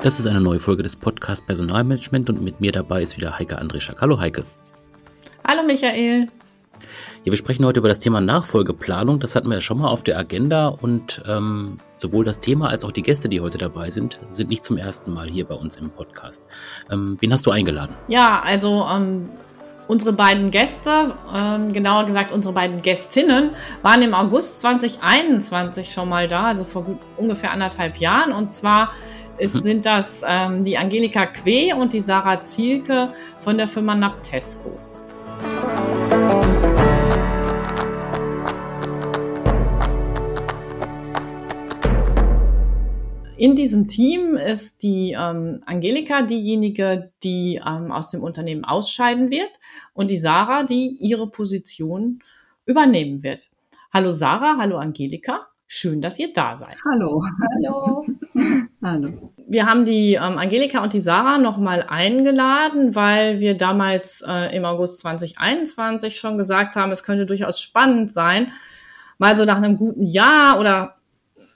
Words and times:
Das 0.00 0.20
ist 0.20 0.26
eine 0.26 0.40
neue 0.40 0.60
Folge 0.60 0.84
des 0.84 0.94
Podcasts 0.94 1.44
Personalmanagement 1.44 2.30
und 2.30 2.40
mit 2.40 2.60
mir 2.60 2.70
dabei 2.70 3.02
ist 3.02 3.16
wieder 3.16 3.36
Heike 3.36 3.58
Andreschak. 3.58 4.00
Hallo 4.00 4.20
Heike. 4.20 4.44
Hallo 5.46 5.64
Michael. 5.66 6.28
Ja, 7.24 7.32
wir 7.32 7.36
sprechen 7.36 7.64
heute 7.64 7.80
über 7.80 7.88
das 7.88 7.98
Thema 7.98 8.20
Nachfolgeplanung. 8.20 9.18
Das 9.18 9.34
hatten 9.34 9.48
wir 9.48 9.56
ja 9.56 9.60
schon 9.60 9.78
mal 9.78 9.88
auf 9.88 10.04
der 10.04 10.16
Agenda 10.16 10.68
und 10.68 11.20
ähm, 11.26 11.78
sowohl 11.96 12.24
das 12.24 12.38
Thema 12.38 12.68
als 12.68 12.84
auch 12.84 12.92
die 12.92 13.02
Gäste, 13.02 13.28
die 13.28 13.40
heute 13.40 13.58
dabei 13.58 13.90
sind, 13.90 14.20
sind 14.30 14.50
nicht 14.50 14.64
zum 14.64 14.76
ersten 14.76 15.12
Mal 15.12 15.28
hier 15.28 15.44
bei 15.46 15.56
uns 15.56 15.74
im 15.76 15.90
Podcast. 15.90 16.48
Ähm, 16.92 17.16
wen 17.18 17.32
hast 17.32 17.44
du 17.46 17.50
eingeladen? 17.50 17.96
Ja, 18.06 18.40
also 18.40 18.86
ähm, 18.88 19.30
unsere 19.88 20.12
beiden 20.12 20.52
Gäste, 20.52 21.14
ähm, 21.34 21.72
genauer 21.72 22.04
gesagt 22.06 22.30
unsere 22.30 22.54
beiden 22.54 22.82
Gästinnen, 22.82 23.50
waren 23.82 24.02
im 24.02 24.14
August 24.14 24.60
2021 24.60 25.92
schon 25.92 26.08
mal 26.08 26.28
da, 26.28 26.44
also 26.44 26.62
vor 26.62 26.84
gut 26.84 26.98
ungefähr 27.16 27.50
anderthalb 27.50 27.96
Jahren. 27.96 28.32
Und 28.32 28.52
zwar 28.52 28.92
ist, 29.38 29.54
hm. 29.54 29.62
sind 29.62 29.86
das 29.86 30.22
ähm, 30.26 30.64
die 30.64 30.76
Angelika 30.76 31.26
Que 31.26 31.72
und 31.72 31.92
die 31.92 32.00
Sarah 32.00 32.44
Zielke 32.44 33.12
von 33.40 33.56
der 33.56 33.68
Firma 33.68 33.94
Naptesco. 33.94 34.78
In 43.36 43.54
diesem 43.54 43.86
Team 43.86 44.36
ist 44.36 44.82
die 44.82 45.12
ähm, 45.12 45.62
Angelika 45.64 46.22
diejenige, 46.22 47.12
die 47.22 47.60
ähm, 47.64 47.92
aus 47.92 48.10
dem 48.10 48.24
Unternehmen 48.24 48.64
ausscheiden 48.64 49.30
wird 49.30 49.60
und 49.94 50.10
die 50.10 50.16
Sarah, 50.16 50.64
die 50.64 50.96
ihre 50.98 51.30
Position 51.30 52.18
übernehmen 52.66 53.22
wird. 53.22 53.50
Hallo 53.94 54.10
Sarah, 54.10 54.56
hallo 54.58 54.78
Angelika. 54.78 55.46
Schön, 55.68 56.00
dass 56.00 56.18
ihr 56.18 56.32
da 56.32 56.56
seid. 56.56 56.76
Hallo. 56.84 57.22
Hallo. 57.64 58.04
hallo. 58.82 59.32
Wir 59.46 59.66
haben 59.66 59.84
die 59.84 60.14
ähm, 60.14 60.38
Angelika 60.38 60.82
und 60.82 60.92
die 60.92 61.00
Sarah 61.00 61.38
nochmal 61.38 61.84
eingeladen, 61.88 62.94
weil 62.94 63.40
wir 63.40 63.56
damals 63.56 64.22
äh, 64.26 64.54
im 64.56 64.64
August 64.64 65.00
2021 65.00 66.18
schon 66.18 66.38
gesagt 66.38 66.76
haben, 66.76 66.92
es 66.92 67.02
könnte 67.02 67.26
durchaus 67.26 67.60
spannend 67.60 68.12
sein, 68.12 68.52
mal 69.18 69.36
so 69.36 69.44
nach 69.44 69.56
einem 69.56 69.76
guten 69.76 70.04
Jahr 70.04 70.60
oder 70.60 70.96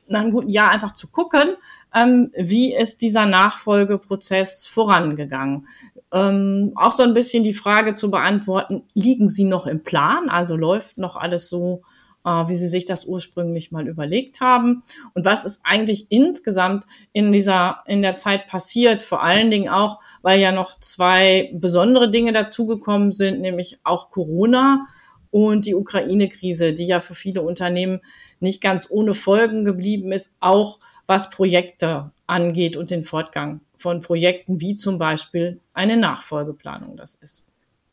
nach 0.08 0.20
einem 0.20 0.32
guten 0.32 0.48
Jahr 0.48 0.70
einfach 0.70 0.92
zu 0.92 1.08
gucken, 1.08 1.56
ähm, 1.94 2.30
wie 2.34 2.74
ist 2.74 3.00
dieser 3.02 3.26
Nachfolgeprozess 3.26 4.66
vorangegangen. 4.66 5.66
Ähm, 6.12 6.72
auch 6.74 6.92
so 6.92 7.02
ein 7.02 7.14
bisschen 7.14 7.44
die 7.44 7.54
Frage 7.54 7.94
zu 7.94 8.10
beantworten, 8.10 8.84
liegen 8.94 9.28
Sie 9.28 9.44
noch 9.44 9.66
im 9.66 9.82
Plan? 9.82 10.28
Also 10.28 10.56
läuft 10.56 10.98
noch 10.98 11.16
alles 11.16 11.48
so, 11.48 11.82
wie 12.24 12.56
Sie 12.56 12.68
sich 12.68 12.84
das 12.84 13.04
ursprünglich 13.04 13.72
mal 13.72 13.88
überlegt 13.88 14.40
haben? 14.40 14.82
Und 15.14 15.24
was 15.24 15.44
ist 15.44 15.60
eigentlich 15.64 16.06
insgesamt 16.10 16.86
in 17.12 17.32
dieser, 17.32 17.82
in 17.86 18.02
der 18.02 18.16
Zeit 18.16 18.46
passiert? 18.46 19.02
Vor 19.02 19.22
allen 19.22 19.50
Dingen 19.50 19.68
auch, 19.68 20.00
weil 20.22 20.40
ja 20.40 20.52
noch 20.52 20.78
zwei 20.80 21.50
besondere 21.54 22.10
Dinge 22.10 22.32
dazugekommen 22.32 23.12
sind, 23.12 23.40
nämlich 23.40 23.78
auch 23.82 24.10
Corona 24.10 24.86
und 25.30 25.66
die 25.66 25.74
Ukraine-Krise, 25.74 26.74
die 26.74 26.86
ja 26.86 27.00
für 27.00 27.14
viele 27.14 27.42
Unternehmen 27.42 28.00
nicht 28.38 28.60
ganz 28.60 28.86
ohne 28.90 29.14
Folgen 29.14 29.64
geblieben 29.64 30.12
ist, 30.12 30.30
auch 30.40 30.78
was 31.06 31.30
Projekte 31.30 32.12
angeht 32.26 32.76
und 32.76 32.90
den 32.90 33.02
Fortgang 33.02 33.60
von 33.76 34.00
Projekten, 34.00 34.60
wie 34.60 34.76
zum 34.76 34.98
Beispiel 34.98 35.60
eine 35.74 35.96
Nachfolgeplanung 35.96 36.96
das 36.96 37.14
ist. 37.16 37.44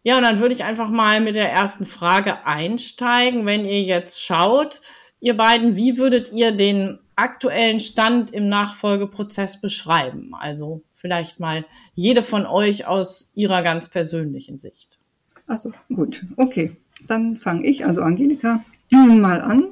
Ja, 0.04 0.18
und 0.18 0.24
dann 0.24 0.40
würde 0.40 0.56
ich 0.56 0.64
einfach 0.64 0.90
mal 0.90 1.20
mit 1.22 1.36
der 1.36 1.52
ersten 1.52 1.86
Frage 1.86 2.46
einsteigen. 2.46 3.46
Wenn 3.46 3.66
ihr 3.66 3.84
jetzt 3.84 4.24
schaut, 4.24 4.82
ihr 5.20 5.36
beiden, 5.36 5.76
wie 5.76 5.98
würdet 5.98 6.32
ihr 6.32 6.52
den 6.52 7.00
aktuellen 7.16 7.82
Stand 7.82 8.32
im 8.32 8.48
Nachfolgeprozess 8.48 9.60
beschreiben? 9.60 10.34
Also 10.34 10.84
vielleicht 10.94 11.40
mal 11.40 11.66
jede 11.96 12.24
von 12.24 12.46
euch 12.46 12.88
aus 12.88 13.30
ihrer 13.36 13.62
ganz 13.62 13.90
persönlichen 13.90 14.58
Sicht. 14.58 15.00
Achso, 15.48 15.72
gut. 15.94 16.26
Okay, 16.38 16.78
dann 17.08 17.36
fange 17.36 17.66
ich, 17.66 17.86
also 17.86 18.02
Angelika, 18.02 18.64
mal 18.92 19.42
an. 19.42 19.68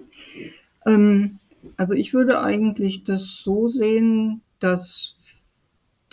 Ähm, 0.86 1.40
also 1.78 1.94
ich 1.94 2.14
würde 2.14 2.42
eigentlich 2.42 3.04
das 3.04 3.42
so 3.44 3.70
sehen, 3.70 4.42
dass 4.60 5.16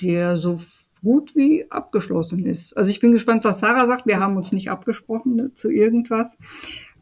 der 0.01 0.39
so 0.39 0.61
gut 1.05 1.37
wie 1.37 1.71
abgeschlossen 1.71 2.45
ist. 2.45 2.77
Also 2.77 2.91
ich 2.91 2.99
bin 2.99 3.13
gespannt, 3.13 3.45
was 3.45 3.61
Sarah 3.61 3.87
sagt. 3.87 4.07
Wir 4.07 4.19
haben 4.19 4.37
uns 4.37 4.51
nicht 4.51 4.71
abgesprochen 4.71 5.37
ne, 5.37 5.55
zu 5.55 5.71
irgendwas. 5.71 6.37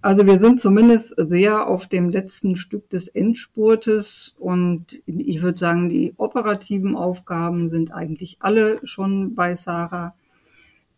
Also 0.02 0.26
wir 0.26 0.40
sind 0.40 0.60
zumindest 0.60 1.14
sehr 1.16 1.68
auf 1.68 1.86
dem 1.86 2.10
letzten 2.10 2.56
Stück 2.56 2.90
des 2.90 3.06
Endspurtes 3.06 4.34
und 4.36 5.00
ich 5.06 5.42
würde 5.42 5.58
sagen, 5.58 5.88
die 5.88 6.14
operativen 6.16 6.96
Aufgaben 6.96 7.68
sind 7.68 7.94
eigentlich 7.94 8.38
alle 8.40 8.80
schon 8.82 9.36
bei 9.36 9.54
Sarah. 9.54 10.14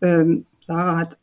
Ähm, 0.00 0.46
Sarah 0.62 0.96
hat 0.96 1.18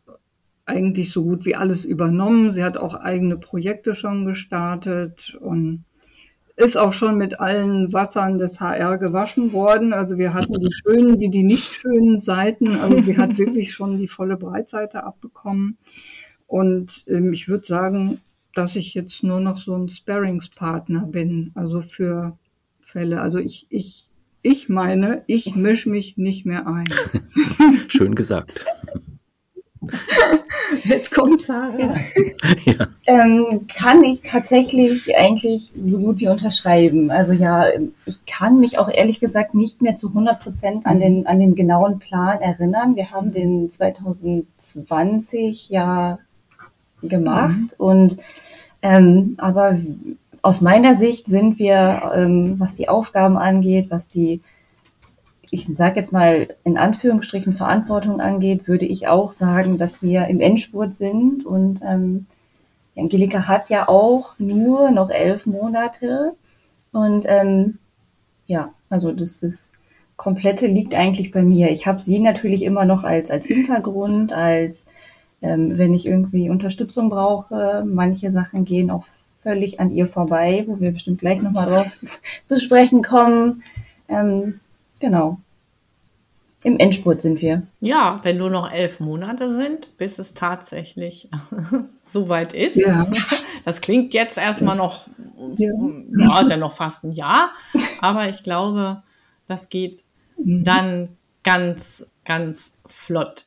eigentlich 0.67 1.11
so 1.11 1.23
gut 1.23 1.45
wie 1.45 1.55
alles 1.55 1.83
übernommen. 1.83 2.51
Sie 2.51 2.63
hat 2.63 2.77
auch 2.77 2.93
eigene 2.93 3.37
Projekte 3.37 3.95
schon 3.95 4.25
gestartet 4.25 5.35
und 5.41 5.83
ist 6.61 6.77
auch 6.77 6.93
schon 6.93 7.17
mit 7.17 7.39
allen 7.39 7.91
Wassern 7.91 8.37
des 8.37 8.59
HR 8.59 8.97
gewaschen 8.97 9.51
worden. 9.53 9.93
Also 9.93 10.17
wir 10.17 10.33
hatten 10.33 10.59
die 10.59 10.71
schönen 10.71 11.19
wie 11.19 11.29
die 11.29 11.43
nicht 11.43 11.73
schönen 11.73 12.19
Seiten. 12.19 12.75
Also 12.75 13.01
sie 13.01 13.17
hat 13.17 13.37
wirklich 13.37 13.73
schon 13.73 13.97
die 13.97 14.07
volle 14.07 14.37
Breitseite 14.37 15.03
abbekommen. 15.03 15.77
Und 16.47 17.03
ähm, 17.07 17.33
ich 17.33 17.47
würde 17.47 17.65
sagen, 17.65 18.21
dass 18.53 18.75
ich 18.75 18.93
jetzt 18.93 19.23
nur 19.23 19.39
noch 19.39 19.57
so 19.57 19.75
ein 19.75 19.89
Sparringspartner 19.89 21.07
bin, 21.07 21.51
also 21.55 21.81
für 21.81 22.37
Fälle. 22.79 23.21
Also 23.21 23.39
ich, 23.39 23.67
ich, 23.69 24.09
ich 24.41 24.69
meine, 24.69 25.23
ich 25.27 25.55
mische 25.55 25.89
mich 25.89 26.17
nicht 26.17 26.45
mehr 26.45 26.67
ein. 26.67 26.85
Schön 27.87 28.15
gesagt. 28.15 28.65
Jetzt 30.83 31.11
kommt 31.11 31.41
Sarah. 31.41 31.93
ja. 32.65 32.87
ähm, 33.05 33.67
kann 33.67 34.03
ich 34.03 34.21
tatsächlich 34.21 35.15
eigentlich 35.15 35.71
so 35.75 35.99
gut 35.99 36.19
wie 36.19 36.27
unterschreiben. 36.27 37.11
Also 37.11 37.33
ja, 37.33 37.65
ich 38.05 38.25
kann 38.25 38.59
mich 38.59 38.79
auch 38.79 38.89
ehrlich 38.89 39.19
gesagt 39.19 39.53
nicht 39.53 39.81
mehr 39.81 39.95
zu 39.95 40.09
100 40.09 40.39
Prozent 40.39 40.85
an 40.85 40.99
den, 40.99 41.27
an 41.27 41.39
den 41.39 41.55
genauen 41.55 41.99
Plan 41.99 42.41
erinnern. 42.41 42.95
Wir 42.95 43.11
haben 43.11 43.31
den 43.31 43.69
2020 43.69 45.69
ja 45.69 46.19
gemacht 47.01 47.75
mhm. 47.77 47.85
und 47.85 48.17
ähm, 48.81 49.35
aber 49.37 49.77
aus 50.41 50.61
meiner 50.61 50.95
Sicht 50.95 51.27
sind 51.27 51.59
wir, 51.59 52.11
ähm, 52.15 52.59
was 52.59 52.75
die 52.75 52.89
Aufgaben 52.89 53.37
angeht, 53.37 53.87
was 53.89 54.09
die 54.09 54.41
ich 55.51 55.67
sage 55.67 55.99
jetzt 55.99 56.13
mal 56.13 56.47
in 56.63 56.77
Anführungsstrichen 56.77 57.53
Verantwortung 57.53 58.21
angeht, 58.21 58.67
würde 58.69 58.85
ich 58.85 59.07
auch 59.07 59.33
sagen, 59.33 59.77
dass 59.77 60.01
wir 60.01 60.27
im 60.27 60.39
Endspurt 60.39 60.93
sind. 60.93 61.45
Und 61.45 61.81
ähm, 61.83 62.25
Angelika 62.97 63.47
hat 63.47 63.69
ja 63.69 63.89
auch 63.89 64.39
nur 64.39 64.91
noch 64.91 65.09
elf 65.09 65.45
Monate. 65.45 66.33
Und 66.93 67.25
ähm, 67.27 67.79
ja, 68.47 68.73
also 68.89 69.11
das 69.11 69.43
ist 69.43 69.73
komplette 70.15 70.67
liegt 70.67 70.95
eigentlich 70.95 71.31
bei 71.31 71.43
mir. 71.43 71.69
Ich 71.69 71.85
habe 71.85 71.99
sie 71.99 72.19
natürlich 72.19 72.63
immer 72.63 72.85
noch 72.85 73.03
als 73.03 73.29
als 73.29 73.45
Hintergrund, 73.45 74.31
als 74.31 74.85
ähm, 75.41 75.77
wenn 75.77 75.93
ich 75.93 76.05
irgendwie 76.05 76.49
Unterstützung 76.49 77.09
brauche. 77.09 77.83
Manche 77.85 78.31
Sachen 78.31 78.63
gehen 78.63 78.89
auch 78.89 79.03
völlig 79.43 79.81
an 79.81 79.91
ihr 79.91 80.05
vorbei, 80.05 80.63
wo 80.67 80.79
wir 80.79 80.91
bestimmt 80.91 81.19
gleich 81.19 81.41
nochmal 81.41 81.69
drauf 81.69 82.01
zu 82.45 82.57
sprechen 82.57 83.03
kommen. 83.03 83.63
Ähm, 84.07 84.60
Genau. 85.01 85.39
Im 86.63 86.77
Endspurt 86.77 87.23
sind 87.23 87.41
wir. 87.41 87.63
Ja, 87.79 88.19
wenn 88.21 88.37
nur 88.37 88.51
noch 88.51 88.71
elf 88.71 88.99
Monate 88.99 89.51
sind, 89.51 89.97
bis 89.97 90.19
es 90.19 90.35
tatsächlich 90.35 91.27
soweit 92.05 92.53
ist. 92.53 92.77
Ja. 92.77 93.05
Das 93.63 93.79
klingt 93.79 94.15
jetzt 94.15 94.39
erstmal 94.39 94.75
noch, 94.75 95.05
ja. 95.55 95.71
ja, 96.17 96.39
ist 96.39 96.49
ja 96.49 96.57
noch 96.57 96.73
fast 96.73 97.03
ein 97.03 97.11
Jahr, 97.11 97.51
aber 98.01 98.27
ich 98.27 98.41
glaube, 98.41 99.03
das 99.45 99.69
geht 99.69 99.99
mhm. 100.43 100.63
dann 100.63 101.09
ganz, 101.43 102.03
ganz 102.25 102.71
flott. 102.87 103.45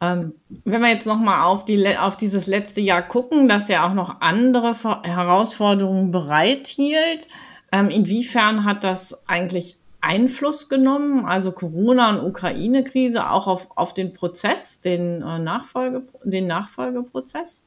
Ähm, 0.00 0.32
wenn 0.64 0.80
wir 0.80 0.88
jetzt 0.88 1.06
nochmal 1.06 1.42
auf, 1.42 1.66
die, 1.66 1.94
auf 1.98 2.16
dieses 2.16 2.46
letzte 2.46 2.80
Jahr 2.80 3.02
gucken, 3.02 3.50
das 3.50 3.68
ja 3.68 3.86
auch 3.86 3.92
noch 3.92 4.22
andere 4.22 4.74
Herausforderungen 5.04 6.10
bereithielt, 6.10 7.28
ähm, 7.70 7.90
inwiefern 7.90 8.64
hat 8.64 8.82
das 8.82 9.28
eigentlich 9.28 9.76
Einfluss 10.00 10.68
genommen, 10.68 11.26
also 11.26 11.52
Corona 11.52 12.10
und 12.10 12.26
Ukraine-Krise, 12.26 13.30
auch 13.30 13.46
auf, 13.46 13.68
auf 13.74 13.94
den 13.94 14.12
Prozess, 14.12 14.80
den, 14.80 15.22
äh, 15.22 15.38
Nachfolge, 15.38 16.02
den 16.24 16.46
Nachfolgeprozess? 16.46 17.62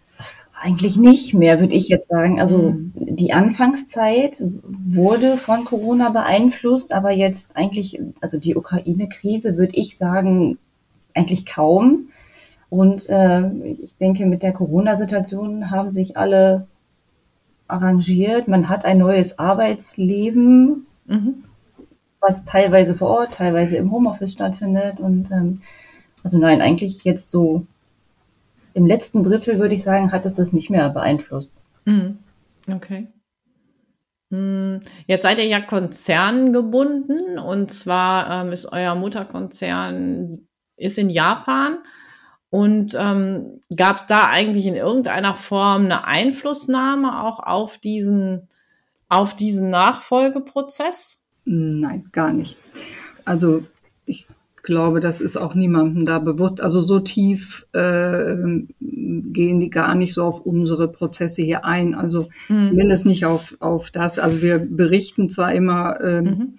Eigentlich 0.60 0.96
nicht 0.96 1.34
mehr, 1.34 1.60
würde 1.60 1.74
ich 1.74 1.88
jetzt 1.90 2.10
sagen. 2.10 2.40
Also 2.40 2.58
mhm. 2.58 2.94
die 2.96 3.34
Anfangszeit 3.34 4.42
wurde 4.64 5.38
von 5.38 5.66
Corona 5.66 6.10
beeinflusst, 6.10 6.94
aber 6.94 7.12
jetzt 7.12 7.56
eigentlich, 7.58 8.00
also 8.22 8.40
die 8.40 8.56
Ukraine-Krise 8.56 9.58
würde 9.58 9.76
ich 9.76 9.98
sagen, 9.98 10.58
eigentlich 11.14 11.46
kaum. 11.46 12.10
Und 12.70 13.10
äh, 13.10 13.50
ich 13.66 13.96
denke, 13.98 14.26
mit 14.26 14.42
der 14.42 14.54
Corona-Situation 14.54 15.70
haben 15.70 15.94
sich 15.94 16.18
alle 16.18 16.68
arrangiert. 17.68 18.48
Man 18.48 18.70
hat 18.70 18.86
ein 18.86 18.98
neues 18.98 19.38
Arbeitsleben. 19.38 20.88
Mhm 21.06 21.44
was 22.26 22.46
teilweise 22.46 22.96
vor 22.96 23.10
Ort, 23.10 23.34
teilweise 23.34 23.78
im 23.78 23.92
Homeoffice 23.92 24.34
stattfindet. 24.34 25.00
Und 25.00 25.30
ähm, 25.32 25.62
also 26.24 26.38
nein, 26.38 26.62
eigentlich 26.62 27.04
jetzt 27.04 27.30
so 27.32 27.68
im 28.74 28.88
letzten 28.88 29.24
Drittel 29.24 29.60
würde 29.60 29.76
ich 29.76 29.84
sagen, 29.84 30.12
hat 30.12 30.26
es 30.26 30.36
das 30.36 30.54
nicht 30.54 30.70
mehr 30.70 30.90
beeinflusst. 30.90 31.52
Mhm. 31.86 32.18
Okay. 32.74 33.08
Hm, 34.32 34.80
jetzt 35.06 35.24
seid 35.24 35.38
ihr 35.38 35.46
ja 35.46 35.62
konzerngebunden 35.62 37.38
und 37.38 37.72
zwar 37.72 38.46
ähm, 38.46 38.52
ist 38.52 38.66
euer 38.66 38.96
Mutterkonzern 38.96 40.48
ist 40.76 40.98
in 40.98 41.10
Japan 41.10 41.78
und 42.50 42.96
ähm, 42.98 43.62
gab 43.76 43.98
es 43.98 44.08
da 44.08 44.28
eigentlich 44.28 44.66
in 44.66 44.76
irgendeiner 44.76 45.36
Form 45.36 45.86
eine 45.86 46.06
Einflussnahme 46.06 47.24
auch 47.24 47.40
auf 47.40 47.78
diesen 47.78 48.48
auf 49.08 49.36
diesen 49.36 49.70
Nachfolgeprozess? 49.70 51.23
Nein, 51.46 52.06
gar 52.12 52.34
nicht. 52.34 52.58
Also 53.26 53.64
ich 54.06 54.28
glaube, 54.64 55.02
das 55.02 55.22
ist 55.22 55.38
auch 55.38 55.56
niemandem 55.56 56.06
da 56.06 56.20
bewusst. 56.20 56.62
Also 56.62 56.82
so 56.82 57.00
tief 57.00 57.68
äh, 57.74 58.36
gehen 58.80 59.60
die 59.60 59.70
gar 59.70 59.94
nicht 59.94 60.14
so 60.14 60.24
auf 60.24 60.42
unsere 60.42 60.88
Prozesse 60.88 61.42
hier 61.42 61.66
ein. 61.66 61.94
Also 61.94 62.30
mhm. 62.48 62.70
zumindest 62.70 63.06
nicht 63.06 63.26
auf, 63.26 63.58
auf 63.60 63.92
das. 63.92 64.20
Also 64.20 64.42
wir 64.42 64.60
berichten 64.60 65.30
zwar 65.30 65.54
immer 65.54 66.00
ähm, 66.02 66.24
mhm. 66.24 66.54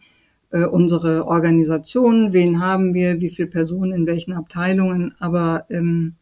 äh, 0.50 0.66
unsere 0.66 1.26
Organisationen, 1.26 2.32
wen 2.32 2.60
haben 2.60 2.92
wir, 2.94 3.20
wie 3.20 3.30
viele 3.30 3.48
Personen 3.48 3.92
in 3.92 4.06
welchen 4.06 4.34
Abteilungen, 4.34 5.14
aber 5.18 5.64
ähm, 5.70 6.14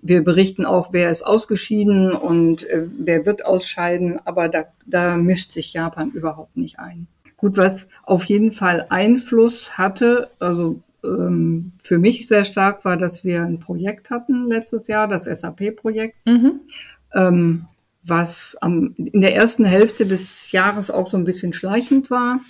wir 0.00 0.22
berichten 0.22 0.64
auch, 0.64 0.92
wer 0.92 1.10
ist 1.10 1.22
ausgeschieden 1.22 2.12
und 2.12 2.64
äh, 2.68 2.86
wer 2.98 3.26
wird 3.26 3.44
ausscheiden, 3.44 4.20
aber 4.24 4.48
da, 4.48 4.66
da 4.86 5.16
mischt 5.16 5.50
sich 5.50 5.72
Japan 5.72 6.10
überhaupt 6.10 6.56
nicht 6.56 6.78
ein. 6.78 7.08
Gut, 7.38 7.56
was 7.56 7.88
auf 8.02 8.24
jeden 8.24 8.50
Fall 8.50 8.86
Einfluss 8.90 9.78
hatte, 9.78 10.28
also 10.40 10.80
ähm, 11.04 11.72
für 11.80 11.98
mich 11.98 12.26
sehr 12.26 12.44
stark 12.44 12.84
war, 12.84 12.96
dass 12.96 13.24
wir 13.24 13.42
ein 13.42 13.60
Projekt 13.60 14.10
hatten 14.10 14.44
letztes 14.44 14.88
Jahr, 14.88 15.06
das 15.06 15.24
SAP-Projekt, 15.24 16.16
mhm. 16.26 16.60
ähm, 17.14 17.66
was 18.04 18.56
am, 18.60 18.94
in 18.96 19.20
der 19.20 19.36
ersten 19.36 19.64
Hälfte 19.64 20.04
des 20.04 20.50
Jahres 20.50 20.90
auch 20.90 21.10
so 21.10 21.16
ein 21.16 21.24
bisschen 21.24 21.52
schleichend 21.52 22.10
war, 22.10 22.40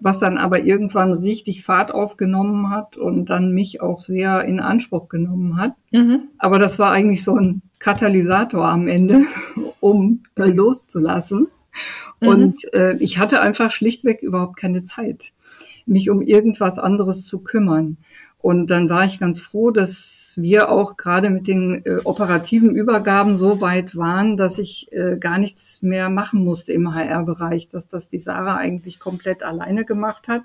was 0.00 0.20
dann 0.20 0.38
aber 0.38 0.60
irgendwann 0.60 1.12
richtig 1.12 1.62
Fahrt 1.62 1.92
aufgenommen 1.92 2.70
hat 2.70 2.96
und 2.96 3.26
dann 3.26 3.52
mich 3.52 3.82
auch 3.82 4.00
sehr 4.00 4.44
in 4.44 4.60
Anspruch 4.60 5.08
genommen 5.08 5.58
hat. 5.58 5.74
Mhm. 5.92 6.28
Aber 6.38 6.58
das 6.58 6.78
war 6.78 6.92
eigentlich 6.92 7.22
so 7.22 7.36
ein 7.36 7.60
Katalysator 7.78 8.66
am 8.66 8.88
Ende, 8.88 9.22
um 9.80 10.22
äh, 10.36 10.44
loszulassen. 10.44 11.48
Mhm. 12.20 12.28
Und 12.28 12.74
äh, 12.74 12.96
ich 12.98 13.18
hatte 13.18 13.40
einfach 13.40 13.70
schlichtweg 13.70 14.22
überhaupt 14.22 14.56
keine 14.56 14.84
Zeit 14.84 15.32
mich 15.86 16.10
um 16.10 16.22
irgendwas 16.22 16.78
anderes 16.78 17.26
zu 17.26 17.40
kümmern. 17.40 17.98
Und 18.38 18.70
dann 18.70 18.88
war 18.88 19.04
ich 19.04 19.20
ganz 19.20 19.42
froh, 19.42 19.70
dass 19.70 20.34
wir 20.36 20.70
auch 20.70 20.96
gerade 20.96 21.28
mit 21.28 21.46
den 21.46 21.82
äh, 21.84 21.98
operativen 22.04 22.70
Übergaben 22.74 23.36
so 23.36 23.60
weit 23.60 23.96
waren, 23.96 24.38
dass 24.38 24.58
ich 24.58 24.90
äh, 24.92 25.18
gar 25.18 25.38
nichts 25.38 25.82
mehr 25.82 26.08
machen 26.08 26.42
musste 26.42 26.72
im 26.72 26.94
HR-Bereich, 26.94 27.68
dass 27.68 27.86
das 27.86 28.08
die 28.08 28.18
Sarah 28.18 28.56
eigentlich 28.56 28.98
komplett 28.98 29.42
alleine 29.42 29.84
gemacht 29.84 30.28
hat. 30.28 30.44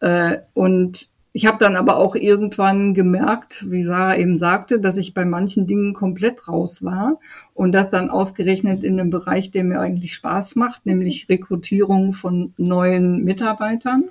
Äh, 0.00 0.38
und 0.52 1.08
ich 1.32 1.46
habe 1.46 1.58
dann 1.58 1.76
aber 1.76 1.96
auch 1.96 2.16
irgendwann 2.16 2.92
gemerkt, 2.92 3.70
wie 3.70 3.84
Sarah 3.84 4.16
eben 4.16 4.36
sagte, 4.36 4.80
dass 4.80 4.96
ich 4.96 5.14
bei 5.14 5.24
manchen 5.24 5.66
Dingen 5.66 5.92
komplett 5.92 6.48
raus 6.48 6.82
war 6.82 7.20
und 7.54 7.72
das 7.72 7.90
dann 7.90 8.10
ausgerechnet 8.10 8.82
in 8.82 8.98
einem 8.98 9.10
Bereich, 9.10 9.52
der 9.52 9.62
mir 9.62 9.80
eigentlich 9.80 10.14
Spaß 10.14 10.56
macht, 10.56 10.86
nämlich 10.86 11.28
Rekrutierung 11.28 12.12
von 12.12 12.52
neuen 12.56 13.22
Mitarbeitern. 13.22 14.04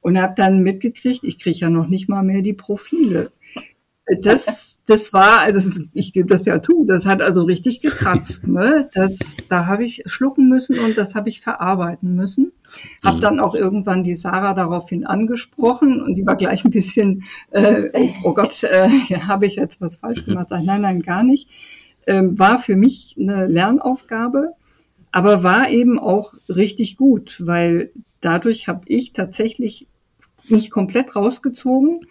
Und 0.00 0.18
habe 0.22 0.34
dann 0.36 0.62
mitgekriegt, 0.62 1.24
ich 1.24 1.38
kriege 1.38 1.58
ja 1.58 1.70
noch 1.70 1.88
nicht 1.88 2.08
mal 2.08 2.22
mehr 2.22 2.40
die 2.40 2.54
Profile 2.54 3.32
das, 4.22 4.80
das 4.86 5.12
war, 5.12 5.40
also 5.40 5.82
ich 5.92 6.12
gebe 6.12 6.28
das 6.28 6.46
ja 6.46 6.62
zu, 6.62 6.84
das 6.86 7.06
hat 7.06 7.20
also 7.20 7.42
richtig 7.42 7.80
gekratzt. 7.80 8.46
Ne? 8.46 8.88
Das, 8.94 9.36
da 9.48 9.66
habe 9.66 9.84
ich 9.84 10.02
schlucken 10.06 10.48
müssen 10.48 10.78
und 10.78 10.96
das 10.96 11.14
habe 11.14 11.28
ich 11.28 11.40
verarbeiten 11.40 12.14
müssen. 12.14 12.52
Hab 13.02 13.16
mhm. 13.16 13.20
dann 13.20 13.40
auch 13.40 13.54
irgendwann 13.54 14.02
die 14.02 14.16
Sarah 14.16 14.54
daraufhin 14.54 15.06
angesprochen 15.06 16.02
und 16.02 16.14
die 16.14 16.26
war 16.26 16.36
gleich 16.36 16.64
ein 16.64 16.70
bisschen, 16.70 17.24
äh, 17.50 18.08
oh 18.24 18.34
Gott, 18.34 18.62
äh, 18.62 18.88
habe 19.26 19.46
ich 19.46 19.56
jetzt 19.56 19.80
was 19.80 19.96
falsch 19.96 20.24
gemacht? 20.24 20.48
Nein, 20.50 20.82
nein, 20.82 21.00
gar 21.00 21.22
nicht. 21.22 21.48
Ähm, 22.06 22.38
war 22.38 22.58
für 22.58 22.76
mich 22.76 23.16
eine 23.18 23.46
Lernaufgabe, 23.46 24.52
aber 25.12 25.42
war 25.42 25.68
eben 25.68 25.98
auch 25.98 26.34
richtig 26.48 26.96
gut, 26.96 27.42
weil 27.44 27.90
dadurch 28.20 28.68
habe 28.68 28.82
ich 28.86 29.12
tatsächlich 29.12 29.86
mich 30.48 30.70
komplett 30.70 31.14
rausgezogen 31.14 32.06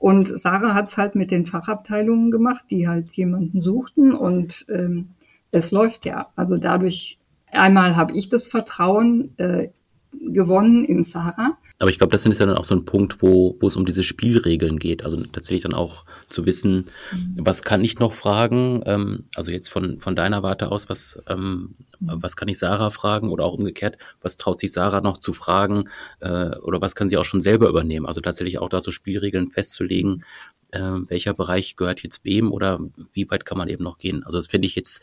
und 0.00 0.40
Sarah 0.40 0.72
hat's 0.74 0.96
halt 0.96 1.14
mit 1.14 1.30
den 1.30 1.44
Fachabteilungen 1.44 2.30
gemacht, 2.30 2.64
die 2.70 2.88
halt 2.88 3.12
jemanden 3.12 3.60
suchten 3.60 4.14
und 4.14 4.64
ähm, 4.70 5.10
es 5.50 5.72
läuft 5.72 6.06
ja. 6.06 6.28
Also 6.36 6.56
dadurch, 6.56 7.18
einmal 7.52 7.96
habe 7.96 8.16
ich 8.16 8.30
das 8.30 8.48
Vertrauen 8.48 9.36
äh, 9.36 9.68
gewonnen 10.12 10.86
in 10.86 11.04
Sarah 11.04 11.58
aber 11.80 11.90
ich 11.90 11.96
glaube, 11.96 12.12
das 12.12 12.26
ist 12.26 12.38
ja 12.38 12.44
dann 12.44 12.58
auch 12.58 12.66
so 12.66 12.74
ein 12.74 12.84
Punkt, 12.84 13.22
wo, 13.22 13.56
wo 13.58 13.66
es 13.66 13.74
um 13.74 13.86
diese 13.86 14.02
Spielregeln 14.02 14.78
geht. 14.78 15.02
Also 15.02 15.16
tatsächlich 15.16 15.62
dann 15.62 15.72
auch 15.72 16.04
zu 16.28 16.44
wissen, 16.44 16.84
mhm. 17.10 17.36
was 17.38 17.62
kann 17.62 17.82
ich 17.82 17.98
noch 17.98 18.12
fragen? 18.12 18.82
Ähm, 18.84 19.24
also 19.34 19.50
jetzt 19.50 19.68
von, 19.68 19.98
von 19.98 20.14
deiner 20.14 20.42
Warte 20.42 20.70
aus, 20.70 20.90
was, 20.90 21.22
ähm, 21.26 21.76
mhm. 21.98 22.22
was 22.22 22.36
kann 22.36 22.48
ich 22.48 22.58
Sarah 22.58 22.90
fragen? 22.90 23.30
Oder 23.30 23.46
auch 23.46 23.54
umgekehrt, 23.54 23.96
was 24.20 24.36
traut 24.36 24.60
sich 24.60 24.72
Sarah 24.72 25.00
noch 25.00 25.16
zu 25.16 25.32
fragen? 25.32 25.84
Äh, 26.20 26.50
oder 26.58 26.82
was 26.82 26.94
kann 26.94 27.08
sie 27.08 27.16
auch 27.16 27.24
schon 27.24 27.40
selber 27.40 27.70
übernehmen? 27.70 28.04
Also 28.04 28.20
tatsächlich 28.20 28.58
auch 28.58 28.68
da 28.68 28.82
so 28.82 28.90
Spielregeln 28.90 29.48
festzulegen, 29.48 30.22
äh, 30.72 30.80
welcher 30.80 31.32
Bereich 31.32 31.76
gehört 31.76 32.02
jetzt 32.02 32.26
wem 32.26 32.52
oder 32.52 32.78
wie 33.14 33.30
weit 33.30 33.46
kann 33.46 33.56
man 33.56 33.70
eben 33.70 33.84
noch 33.84 33.96
gehen. 33.96 34.22
Also 34.24 34.36
das 34.36 34.48
finde 34.48 34.66
ich 34.66 34.74
jetzt 34.74 35.00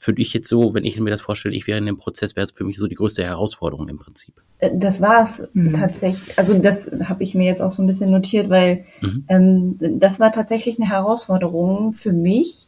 für 0.00 0.14
dich 0.14 0.32
jetzt 0.32 0.48
so, 0.48 0.72
wenn 0.72 0.86
ich 0.86 0.98
mir 0.98 1.10
das 1.10 1.20
vorstelle, 1.20 1.54
ich 1.54 1.66
wäre 1.66 1.76
in 1.76 1.84
dem 1.84 1.98
Prozess, 1.98 2.34
wäre 2.34 2.44
es 2.44 2.52
für 2.52 2.64
mich 2.64 2.78
so 2.78 2.86
die 2.86 2.94
größte 2.94 3.22
Herausforderung 3.22 3.86
im 3.90 3.98
Prinzip. 3.98 4.32
Äh, 4.58 4.70
das 4.72 5.02
war 5.02 5.20
es 5.20 5.46
mhm. 5.52 5.74
tatsächlich. 5.74 6.38
Also 6.38 6.54
das 6.58 6.90
habe 7.04 7.22
ich 7.22 7.34
mir 7.34 7.44
jetzt 7.44 7.60
auch 7.60 7.72
so 7.72 7.82
ein 7.82 7.86
bisschen 7.86 8.10
notiert, 8.10 8.48
weil 8.48 8.86
mhm. 9.02 9.24
ähm, 9.28 9.78
das 10.00 10.18
war 10.18 10.32
tatsächlich 10.32 10.80
eine 10.80 10.88
Herausforderung 10.88 11.92
für 11.92 12.14
mich, 12.14 12.66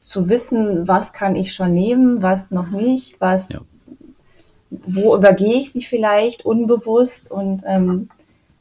zu 0.00 0.30
wissen, 0.30 0.88
was 0.88 1.12
kann 1.12 1.36
ich 1.36 1.52
schon 1.52 1.74
nehmen, 1.74 2.22
was 2.22 2.50
noch 2.50 2.70
nicht, 2.70 3.20
was, 3.20 3.50
ja. 3.50 3.60
wo 4.70 5.14
übergehe 5.14 5.60
ich 5.60 5.72
sie 5.72 5.82
vielleicht 5.82 6.44
unbewusst 6.44 7.30
und 7.30 7.62
ähm, 7.66 8.08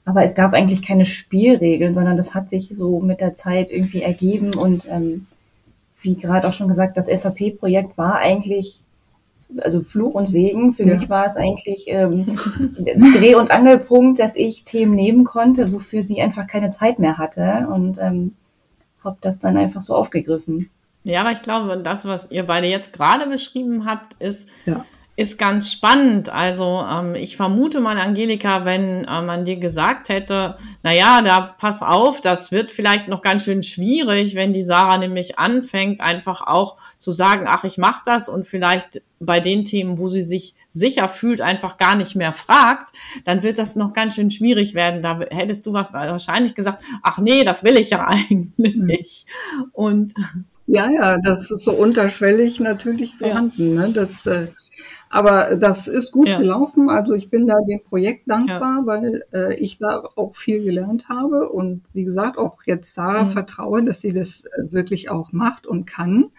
aber 0.04 0.24
es 0.24 0.36
gab 0.36 0.54
eigentlich 0.54 0.84
keine 0.84 1.06
Spielregeln, 1.06 1.96
sondern 1.96 2.18
das 2.18 2.36
hat 2.36 2.52
sich 2.52 2.74
so 2.76 3.00
mit 3.00 3.22
der 3.22 3.34
Zeit 3.34 3.72
irgendwie 3.72 4.04
ergeben 4.04 4.54
und 4.54 4.86
ähm, 4.92 5.26
wie 6.06 6.16
gerade 6.16 6.48
auch 6.48 6.54
schon 6.54 6.68
gesagt, 6.68 6.98
das 6.98 7.08
SAP-Projekt 7.08 7.98
war 7.98 8.16
eigentlich, 8.16 8.80
also 9.58 9.82
Fluch 9.82 10.14
und 10.14 10.26
Segen. 10.28 10.74
Für 10.74 10.86
ja. 10.86 10.96
mich 10.96 11.10
war 11.10 11.26
es 11.26 11.36
eigentlich 11.36 11.86
ähm, 11.88 12.38
Dreh- 13.18 13.36
und 13.36 13.52
Angelpunkt, 13.52 14.20
dass 14.20 14.36
ich 14.36 14.64
Themen 14.64 14.96
nehmen 14.96 15.26
konnte, 15.26 15.74
wofür 15.74 16.02
sie 16.02 16.22
einfach 16.22 16.48
keine 16.48 16.72
Zeit 16.72 17.00
mehr 17.00 17.18
hatte 17.18 17.68
und 17.72 18.00
ähm, 18.00 18.36
habe 19.04 19.18
das 19.22 19.40
dann 19.40 19.58
einfach 19.58 19.82
so 19.82 19.96
aufgegriffen. 19.96 20.70
Ja, 21.04 21.22
aber 21.22 21.32
ich 21.32 21.42
glaube, 21.42 21.78
das, 21.78 22.06
was 22.06 22.32
ihr 22.32 22.44
beide 22.44 22.68
jetzt 22.68 22.94
gerade 22.94 23.28
beschrieben 23.28 23.86
habt, 23.86 24.16
ist, 24.16 24.48
ja 24.66 24.86
ist 25.18 25.38
ganz 25.38 25.72
spannend. 25.72 26.30
Also 26.30 26.86
ähm, 26.92 27.16
ich 27.16 27.38
vermute 27.38 27.80
mal, 27.80 27.98
Angelika, 27.98 28.66
wenn 28.66 29.06
äh, 29.06 29.22
man 29.22 29.46
dir 29.46 29.56
gesagt 29.56 30.10
hätte, 30.10 30.58
na 30.84 30.94
ja, 30.94 31.22
da 31.22 31.40
pass 31.42 31.82
auf, 31.82 32.20
das 32.20 32.52
wird 32.52 32.72
vielleicht 32.72 33.08
noch 33.08 33.22
ganz 33.22 33.46
schön 33.46 33.64
schwierig, 33.64 34.36
wenn 34.36 34.52
die 34.52 34.64
Sarah 34.64 34.98
nämlich 34.98 35.40
anfängt, 35.40 36.02
einfach 36.02 36.42
auch 36.42 36.76
zu 36.98 37.14
sagen, 37.14 37.46
ach, 37.48 37.64
ich 37.64 37.78
mach 37.78 38.04
das 38.04 38.28
und 38.28 38.46
vielleicht 38.46 39.02
bei 39.22 39.40
den 39.40 39.64
Themen, 39.64 39.98
wo 39.98 40.10
sie 40.10 40.22
sich 40.22 40.54
sicher 40.70 41.08
fühlt, 41.08 41.40
einfach 41.40 41.78
gar 41.78 41.96
nicht 41.96 42.16
mehr 42.18 42.34
fragt, 42.34 42.90
dann 43.24 43.42
wird 43.42 43.58
das 43.58 43.78
noch 43.78 43.94
ganz 43.94 44.16
schön 44.16 44.30
schwierig 44.30 44.74
werden. 44.74 45.02
Da 45.02 45.22
hättest 45.32 45.66
du 45.66 45.72
wahrscheinlich 45.72 46.56
gesagt, 46.56 46.84
ach 47.02 47.20
nee, 47.20 47.46
das 47.46 47.64
will 47.64 47.78
ich 47.78 47.92
ja 47.92 48.06
eigentlich. 48.08 49.26
Mhm. 49.58 49.70
Und 49.72 50.14
ja, 50.68 50.90
ja, 50.90 51.18
das 51.18 51.52
ist 51.52 51.64
so 51.64 51.74
unterschwellig 51.74 52.60
natürlich 52.60 53.16
vorhanden. 53.16 53.76
Ja. 53.76 53.88
Ne? 53.88 53.94
Das 53.94 54.26
äh, 54.26 54.48
aber 55.10 55.56
das 55.56 55.88
ist 55.88 56.12
gut 56.12 56.28
ja. 56.28 56.38
gelaufen. 56.38 56.90
Also 56.90 57.14
ich 57.14 57.30
bin 57.30 57.48
da 57.48 57.56
dem 57.62 57.82
Projekt 57.84 58.30
dankbar, 58.30 58.80
ja. 58.80 58.86
weil 58.86 59.24
äh, 59.34 59.56
ich 59.56 59.78
da 59.78 60.04
auch 60.16 60.36
viel 60.36 60.62
gelernt 60.62 61.08
habe 61.08 61.48
und 61.50 61.84
wie 61.94 62.04
gesagt 62.04 62.38
auch 62.38 62.64
jetzt 62.66 62.94
Sarah 62.94 63.24
mhm. 63.24 63.30
vertraue, 63.30 63.84
dass 63.84 64.02
sie 64.02 64.12
das 64.12 64.44
äh, 64.44 64.72
wirklich 64.74 65.10
auch 65.10 65.32
macht 65.32 65.68
und 65.68 65.86
kann 65.86 66.32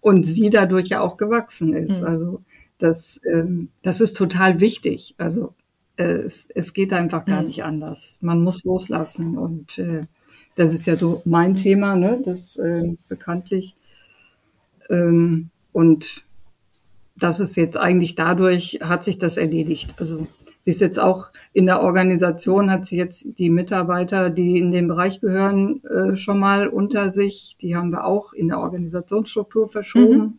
und 0.00 0.22
sie 0.24 0.48
dadurch 0.50 0.88
ja 0.88 1.00
auch 1.00 1.16
gewachsen 1.16 1.74
ist. 1.74 2.00
Mhm. 2.00 2.06
Also 2.06 2.40
das, 2.78 3.20
ähm, 3.30 3.68
das 3.82 4.00
ist 4.00 4.16
total 4.16 4.60
wichtig. 4.60 5.14
Also 5.18 5.52
äh, 5.96 6.04
es, 6.04 6.48
es 6.54 6.72
geht 6.72 6.92
einfach 6.92 7.26
gar 7.26 7.42
mhm. 7.42 7.48
nicht 7.48 7.64
anders. 7.64 8.18
Man 8.22 8.42
muss 8.42 8.64
loslassen 8.64 9.36
und 9.36 9.78
äh, 9.78 10.02
das 10.54 10.72
ist 10.72 10.86
ja 10.86 10.96
so 10.96 11.22
mein 11.24 11.56
Thema, 11.56 11.96
ne? 11.96 12.22
Das 12.24 12.56
äh, 12.56 12.96
bekanntlich. 13.08 13.74
Ähm, 14.90 15.50
und 15.72 16.24
das 17.16 17.40
ist 17.40 17.56
jetzt 17.56 17.76
eigentlich 17.76 18.14
dadurch, 18.14 18.80
hat 18.82 19.04
sich 19.04 19.18
das 19.18 19.36
erledigt. 19.36 19.94
Also 19.98 20.26
sie 20.62 20.70
ist 20.70 20.80
jetzt 20.80 20.98
auch 20.98 21.30
in 21.52 21.66
der 21.66 21.82
Organisation, 21.82 22.70
hat 22.70 22.86
sie 22.86 22.96
jetzt 22.96 23.38
die 23.38 23.50
Mitarbeiter, 23.50 24.30
die 24.30 24.58
in 24.58 24.72
den 24.72 24.88
Bereich 24.88 25.20
gehören, 25.20 25.82
äh, 25.84 26.16
schon 26.16 26.38
mal 26.38 26.68
unter 26.68 27.12
sich. 27.12 27.56
Die 27.60 27.76
haben 27.76 27.90
wir 27.90 28.04
auch 28.04 28.32
in 28.32 28.48
der 28.48 28.58
Organisationsstruktur 28.58 29.68
verschoben. 29.68 30.18
Mhm. 30.18 30.38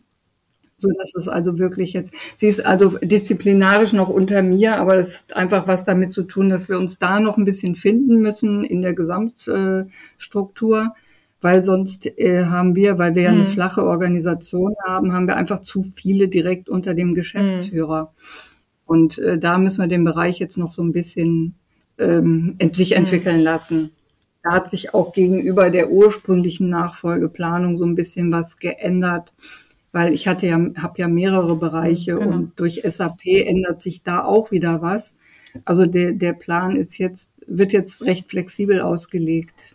So 0.78 0.90
dass 0.98 1.14
es 1.14 1.26
also 1.26 1.58
wirklich 1.58 1.94
jetzt, 1.94 2.10
sie 2.36 2.48
ist 2.48 2.64
also 2.64 2.98
disziplinarisch 3.02 3.94
noch 3.94 4.10
unter 4.10 4.42
mir, 4.42 4.76
aber 4.76 4.96
das 4.96 5.08
ist 5.08 5.36
einfach 5.36 5.66
was 5.66 5.84
damit 5.84 6.12
zu 6.12 6.24
tun, 6.24 6.50
dass 6.50 6.68
wir 6.68 6.78
uns 6.78 6.98
da 6.98 7.18
noch 7.18 7.38
ein 7.38 7.46
bisschen 7.46 7.76
finden 7.76 8.18
müssen 8.18 8.62
in 8.62 8.82
der 8.82 8.92
Gesamtstruktur 8.92 10.92
weil 11.40 11.62
sonst 11.62 12.06
äh, 12.18 12.46
haben 12.46 12.74
wir, 12.74 12.98
weil 12.98 13.14
wir 13.14 13.22
ja 13.22 13.30
eine 13.30 13.44
mhm. 13.44 13.48
flache 13.48 13.84
Organisation 13.84 14.74
haben, 14.84 15.12
haben 15.12 15.28
wir 15.28 15.36
einfach 15.36 15.60
zu 15.60 15.82
viele 15.82 16.28
direkt 16.28 16.68
unter 16.68 16.94
dem 16.94 17.14
Geschäftsführer. 17.14 18.02
Mhm. 18.02 18.08
Und 18.86 19.18
äh, 19.18 19.38
da 19.38 19.58
müssen 19.58 19.80
wir 19.80 19.88
den 19.88 20.04
Bereich 20.04 20.38
jetzt 20.38 20.56
noch 20.56 20.72
so 20.72 20.82
ein 20.82 20.92
bisschen 20.92 21.54
ähm, 21.98 22.56
sich 22.72 22.90
mhm. 22.90 22.96
entwickeln 22.96 23.40
lassen. 23.40 23.90
Da 24.42 24.54
hat 24.54 24.70
sich 24.70 24.94
auch 24.94 25.12
gegenüber 25.12 25.70
der 25.70 25.90
ursprünglichen 25.90 26.68
Nachfolgeplanung 26.68 27.78
so 27.78 27.84
ein 27.84 27.96
bisschen 27.96 28.32
was 28.32 28.58
geändert, 28.58 29.34
weil 29.96 30.12
ich 30.12 30.28
hatte 30.28 30.46
ja, 30.46 30.58
habe 30.76 30.98
ja 30.98 31.08
mehrere 31.08 31.56
Bereiche 31.56 32.16
mhm, 32.16 32.18
genau. 32.18 32.36
und 32.36 32.60
durch 32.60 32.82
SAP 32.84 33.24
ändert 33.24 33.80
sich 33.80 34.02
da 34.02 34.24
auch 34.24 34.50
wieder 34.50 34.82
was. 34.82 35.16
Also 35.64 35.86
der, 35.86 36.12
der 36.12 36.34
Plan 36.34 36.76
ist 36.76 36.98
jetzt, 36.98 37.32
wird 37.46 37.72
jetzt 37.72 38.04
recht 38.04 38.28
flexibel 38.28 38.82
ausgelegt. 38.82 39.74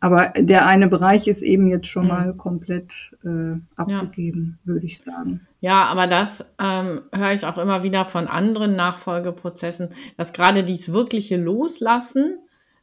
Aber 0.00 0.34
der 0.36 0.66
eine 0.66 0.86
Bereich 0.88 1.28
ist 1.28 1.40
eben 1.40 1.66
jetzt 1.66 1.86
schon 1.86 2.02
mhm. 2.02 2.08
mal 2.08 2.34
komplett 2.34 2.90
äh, 3.24 3.56
abgegeben, 3.74 4.58
ja. 4.66 4.74
würde 4.74 4.84
ich 4.84 4.98
sagen. 4.98 5.46
Ja, 5.62 5.86
aber 5.86 6.06
das 6.06 6.44
ähm, 6.60 7.00
höre 7.10 7.32
ich 7.32 7.46
auch 7.46 7.56
immer 7.56 7.82
wieder 7.82 8.04
von 8.04 8.26
anderen 8.26 8.76
Nachfolgeprozessen, 8.76 9.88
dass 10.18 10.34
gerade 10.34 10.62
dies 10.62 10.92
wirkliche 10.92 11.38
Loslassen 11.38 12.36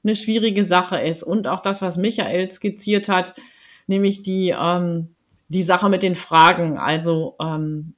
eine 0.04 0.16
schwierige 0.16 0.64
Sache 0.64 1.00
ist. 1.00 1.22
Und 1.22 1.48
auch 1.48 1.60
das, 1.60 1.84
was 1.84 1.98
Michael 1.98 2.52
skizziert 2.52 3.08
hat, 3.08 3.36
nämlich 3.86 4.24
die, 4.24 4.56
ähm, 4.60 5.15
die 5.48 5.64
Sache 5.64 5.90
mit 5.90 6.04
den 6.04 6.16
Fragen. 6.16 6.78
Also 6.78 7.36
ähm, 7.42 7.94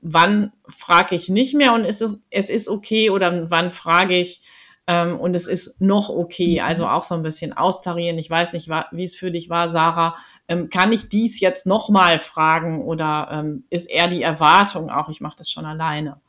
wann 0.00 0.52
frage 0.68 1.14
ich 1.14 1.28
nicht 1.28 1.54
mehr 1.54 1.72
und 1.74 1.84
es, 1.84 2.04
es 2.30 2.50
ist 2.50 2.68
okay 2.68 3.10
oder 3.10 3.50
wann 3.50 3.70
frage 3.70 4.16
ich, 4.16 4.42
ähm, 4.86 5.18
und 5.18 5.34
es 5.34 5.46
ist 5.46 5.80
noch 5.80 6.10
okay, 6.10 6.60
mhm. 6.60 6.66
also 6.66 6.86
auch 6.86 7.02
so 7.02 7.14
ein 7.14 7.22
bisschen 7.22 7.52
austarieren. 7.52 8.18
Ich 8.18 8.28
weiß 8.28 8.52
nicht, 8.52 8.68
wie 8.68 9.04
es 9.04 9.16
für 9.16 9.30
dich 9.30 9.48
war, 9.48 9.68
Sarah. 9.68 10.14
Ähm, 10.46 10.68
kann 10.68 10.92
ich 10.92 11.08
dies 11.08 11.40
jetzt 11.40 11.64
nochmal 11.64 12.18
fragen 12.18 12.84
oder 12.84 13.28
ähm, 13.32 13.64
ist 13.70 13.88
eher 13.90 14.08
die 14.08 14.22
Erwartung 14.22 14.90
auch, 14.90 15.08
ich 15.08 15.22
mache 15.22 15.36
das 15.38 15.50
schon 15.50 15.64
alleine? 15.64 16.20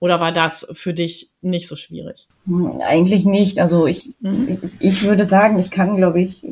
Oder 0.00 0.20
war 0.20 0.30
das 0.30 0.64
für 0.72 0.94
dich 0.94 1.30
nicht 1.40 1.66
so 1.66 1.74
schwierig? 1.74 2.28
Hm, 2.46 2.80
eigentlich 2.80 3.24
nicht. 3.24 3.58
Also 3.58 3.88
ich, 3.88 4.14
mhm. 4.20 4.58
ich, 4.78 5.02
würde 5.02 5.24
sagen, 5.24 5.58
ich 5.58 5.72
kann, 5.72 5.96
glaube 5.96 6.20
ich, 6.20 6.44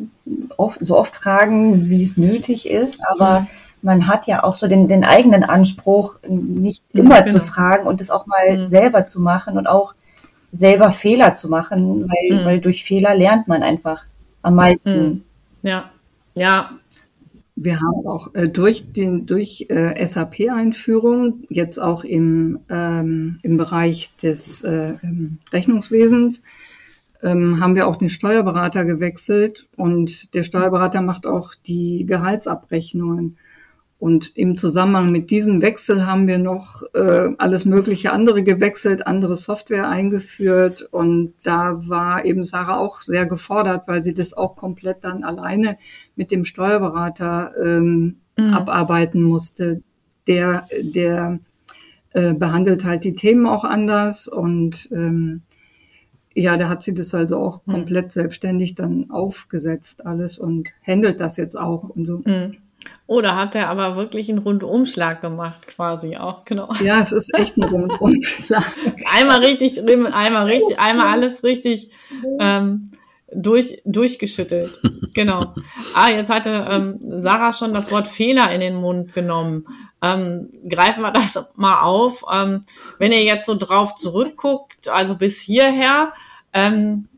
oft, 0.57 0.85
so 0.85 0.97
oft 0.97 1.15
fragen, 1.15 1.89
wie 1.89 2.03
es 2.03 2.17
nötig 2.17 2.69
ist, 2.69 3.01
aber 3.09 3.41
mhm. 3.41 3.47
man 3.83 4.07
hat 4.07 4.27
ja 4.27 4.43
auch 4.45 4.57
so 4.57 4.67
den, 4.69 4.89
den 4.89 5.05
eigenen 5.05 5.45
Anspruch, 5.45 6.17
nicht 6.29 6.83
mhm, 6.93 7.01
immer 7.01 7.23
genau. 7.23 7.39
zu 7.39 7.45
fragen 7.45 7.87
und 7.87 8.01
es 8.01 8.11
auch 8.11 8.27
mal 8.27 8.59
mhm. 8.59 8.67
selber 8.67 9.05
zu 9.05 9.21
machen 9.21 9.59
und 9.59 9.67
auch 9.67 9.95
selber 10.53 10.91
Fehler 10.91 11.35
zu 11.35 11.49
machen, 11.49 12.09
weil, 12.09 12.41
mhm. 12.41 12.45
weil 12.45 12.61
durch 12.61 12.85
Fehler 12.85 13.15
lernt 13.15 13.49
man 13.49 13.63
einfach 13.63 14.05
am 14.43 14.55
meisten. 14.55 15.07
Mhm. 15.07 15.23
Ja, 15.63 15.91
ja. 16.35 16.71
Wir 17.59 17.81
haben 17.81 18.07
auch 18.07 18.35
äh, 18.35 18.49
durch 18.49 18.93
den 18.93 19.25
durch 19.25 19.67
äh, 19.71 20.07
SAP-Einführung 20.07 21.45
jetzt 21.49 21.79
auch 21.79 22.05
im 22.05 22.61
ähm, 22.69 23.39
im 23.43 23.57
Bereich 23.57 24.15
des 24.23 24.61
äh, 24.61 24.93
Rechnungswesens 25.53 26.43
ähm, 27.27 27.61
haben 27.61 27.75
wir 27.75 27.89
auch 27.89 27.97
den 27.97 28.09
Steuerberater 28.09 28.85
gewechselt 28.85 29.67
und 29.77 30.33
der 30.35 30.45
Steuerberater 30.45 31.03
macht 31.03 31.27
auch 31.27 31.55
die 31.55 32.07
Gehaltsabrechnungen. 32.07 33.37
Und 33.99 34.37
im 34.37 34.59
Zusammenhang 34.59 35.11
mit 35.11 35.31
diesem 35.31 35.63
Wechsel 35.63 36.07
haben 36.07 36.27
wir 36.27 36.39
noch 36.39 36.83
äh, 36.95 37.31
alles 37.39 37.65
mögliche 37.65 38.13
andere 38.13 38.43
gewechselt, 38.45 39.07
andere 39.07 39.37
Software 39.37 39.89
eingeführt. 39.89 40.87
Und 40.93 41.33
da 41.45 41.81
war 41.89 42.25
eben 42.25 42.45
Sarah 42.45 42.77
auch 42.77 43.01
sehr 43.01 43.25
gefordert, 43.25 43.89
weil 43.89 44.05
sie 44.05 44.13
das 44.13 44.35
auch 44.35 44.55
komplett 44.55 45.03
dann 45.03 45.25
alleine 45.25 45.79
mit 46.15 46.31
dem 46.31 46.45
Steuerberater 46.45 47.55
ähm, 47.61 48.19
mhm. 48.37 48.55
abarbeiten 48.55 49.23
musste. 49.23 49.83
Der, 50.27 50.69
der 50.83 51.39
äh, 52.11 52.35
behandelt 52.35 52.85
halt 52.85 53.03
die 53.05 53.15
Themen 53.15 53.47
auch 53.47 53.65
anders 53.65 54.29
und 54.29 54.91
ähm, 54.93 55.43
ja, 56.37 56.57
da 56.59 56.69
hat 56.69 56.83
sie 56.83 56.95
das 56.95 57.15
also 57.15 57.39
auch 57.39 57.63
mhm. 57.65 57.73
komplett 57.73 58.13
selbstständig 58.13 58.75
dann 58.75 59.11
aufgesetzt 59.11 60.05
alles 60.05 60.39
und 60.39 60.69
handelt 60.87 61.19
das 61.21 61.39
jetzt 61.39 61.59
auch 61.59 61.89
und 61.89 62.07
so. 62.07 62.21
Mhm. 62.25 62.59
Oder 63.07 63.35
hat 63.37 63.57
er 63.57 63.69
aber 63.69 63.97
wirklich 63.97 64.29
einen 64.29 64.39
Rundumschlag 64.39 65.21
gemacht, 65.21 65.67
quasi 65.67 66.17
auch, 66.17 66.45
genau. 66.45 66.73
Ja, 66.85 67.01
es 67.01 67.11
ist 67.11 67.35
echt 67.37 67.57
ein 67.57 67.65
Rundumschlag. 67.69 68.65
einmal 69.19 69.41
richtig, 69.41 69.81
einmal 69.83 70.45
richtig, 70.45 70.79
einmal 70.79 71.09
alles 71.09 71.43
richtig 71.43 71.91
ähm, 72.39 72.91
durch, 73.33 73.81
durchgeschüttelt. 73.85 74.81
Genau. 75.17 75.55
Ah, 75.95 76.11
jetzt 76.11 76.29
hatte 76.29 76.67
ähm, 76.71 76.99
Sarah 77.01 77.55
schon 77.55 77.73
das 77.73 77.91
Wort 77.91 78.07
Fehler 78.07 78.51
in 78.53 78.61
den 78.61 78.75
Mund 78.75 79.15
genommen. 79.15 79.67
Ähm, 80.03 80.51
greifen 80.69 81.01
wir 81.01 81.11
das 81.11 81.43
mal 81.55 81.81
auf. 81.81 82.23
Ähm, 82.31 82.67
wenn 82.99 83.13
ihr 83.13 83.25
jetzt 83.25 83.47
so 83.47 83.55
drauf 83.55 83.95
zurückguckt, 83.95 84.89
also 84.91 85.17
bis 85.17 85.41
hierher, 85.41 86.13
ähm, 86.53 87.09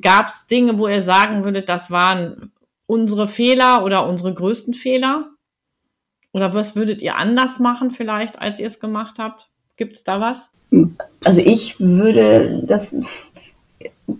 gab 0.00 0.28
es 0.28 0.46
Dinge, 0.46 0.78
wo 0.78 0.88
ihr 0.88 1.02
sagen 1.02 1.44
würdet, 1.44 1.68
das 1.68 1.90
waren 1.90 2.50
unsere 2.86 3.28
Fehler 3.28 3.84
oder 3.84 4.06
unsere 4.06 4.32
größten 4.32 4.72
Fehler? 4.72 5.28
Oder 6.32 6.54
was 6.54 6.74
würdet 6.76 7.02
ihr 7.02 7.16
anders 7.16 7.58
machen 7.58 7.90
vielleicht, 7.90 8.40
als 8.40 8.58
ihr 8.58 8.66
es 8.66 8.80
gemacht 8.80 9.18
habt? 9.18 9.50
Gibt 9.76 9.96
es 9.96 10.04
da 10.04 10.18
was? 10.18 10.50
Also 11.24 11.40
ich 11.40 11.78
würde 11.78 12.62
das 12.66 12.96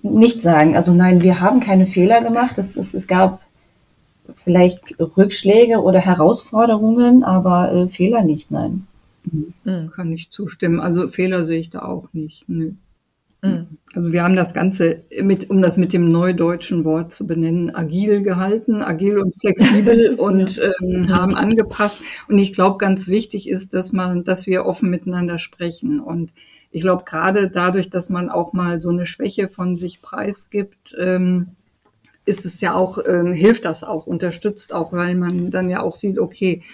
nicht 0.02 0.42
sagen. 0.42 0.76
Also 0.76 0.92
nein, 0.92 1.22
wir 1.22 1.40
haben 1.40 1.60
keine 1.60 1.86
Fehler 1.86 2.22
gemacht. 2.22 2.58
Es, 2.58 2.76
es, 2.76 2.94
es 2.94 3.06
gab 3.06 3.40
vielleicht 4.42 4.98
Rückschläge 4.98 5.80
oder 5.82 6.00
Herausforderungen, 6.00 7.24
aber 7.24 7.72
äh, 7.72 7.88
Fehler 7.88 8.22
nicht, 8.22 8.50
nein. 8.50 8.86
Mhm. 9.64 9.90
Kann 9.90 10.12
ich 10.12 10.30
zustimmen. 10.30 10.80
Also 10.80 11.08
Fehler 11.08 11.44
sehe 11.44 11.60
ich 11.60 11.70
da 11.70 11.82
auch 11.82 12.08
nicht. 12.12 12.44
Nö. 12.48 12.72
Mhm. 13.44 13.66
Also 13.94 14.12
wir 14.12 14.22
haben 14.22 14.36
das 14.36 14.54
Ganze, 14.54 15.02
mit, 15.22 15.50
um 15.50 15.62
das 15.62 15.76
mit 15.76 15.92
dem 15.92 16.10
neudeutschen 16.10 16.84
Wort 16.84 17.12
zu 17.12 17.26
benennen, 17.26 17.74
agil 17.74 18.22
gehalten, 18.22 18.82
agil 18.82 19.18
und 19.18 19.34
flexibel 19.38 20.14
und 20.18 20.60
ähm, 20.82 21.08
haben 21.08 21.34
angepasst. 21.34 21.98
Und 22.28 22.38
ich 22.38 22.54
glaube, 22.54 22.78
ganz 22.78 23.08
wichtig 23.08 23.48
ist, 23.48 23.74
dass 23.74 23.92
man, 23.92 24.24
dass 24.24 24.46
wir 24.46 24.66
offen 24.66 24.90
miteinander 24.90 25.38
sprechen. 25.38 26.00
Und 26.00 26.32
ich 26.74 26.80
glaube, 26.80 27.04
gerade 27.04 27.50
dadurch, 27.50 27.88
dass 27.88 28.10
man 28.10 28.28
auch 28.28 28.52
mal 28.52 28.82
so 28.82 28.90
eine 28.90 29.06
Schwäche 29.06 29.48
von 29.48 29.78
sich 29.78 30.02
preisgibt, 30.02 30.96
ähm, 30.98 31.50
ist 32.24 32.44
es 32.44 32.60
ja 32.60 32.74
auch, 32.74 32.98
ähm, 33.06 33.32
hilft 33.32 33.64
das 33.64 33.84
auch, 33.84 34.08
unterstützt 34.08 34.74
auch, 34.74 34.92
weil 34.92 35.14
man 35.14 35.52
dann 35.52 35.68
ja 35.68 35.82
auch 35.82 35.94
sieht, 35.94 36.18
okay, 36.18 36.64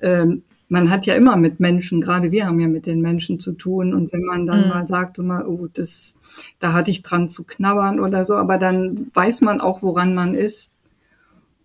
ähm, 0.00 0.44
man 0.70 0.88
hat 0.88 1.04
ja 1.04 1.14
immer 1.14 1.36
mit 1.36 1.60
Menschen, 1.60 2.00
gerade 2.00 2.32
wir 2.32 2.46
haben 2.46 2.58
ja 2.58 2.68
mit 2.68 2.86
den 2.86 3.02
Menschen 3.02 3.38
zu 3.38 3.52
tun. 3.52 3.92
Und 3.92 4.14
wenn 4.14 4.24
man 4.24 4.46
dann 4.46 4.62
mhm. 4.62 4.68
mal 4.70 4.86
sagt, 4.86 5.18
oh, 5.18 5.68
das, 5.70 6.16
da 6.58 6.72
hatte 6.72 6.90
ich 6.90 7.02
dran 7.02 7.28
zu 7.28 7.44
knabbern 7.44 8.00
oder 8.00 8.24
so, 8.24 8.36
aber 8.36 8.56
dann 8.56 9.10
weiß 9.12 9.42
man 9.42 9.60
auch, 9.60 9.82
woran 9.82 10.14
man 10.14 10.32
ist. 10.32 10.70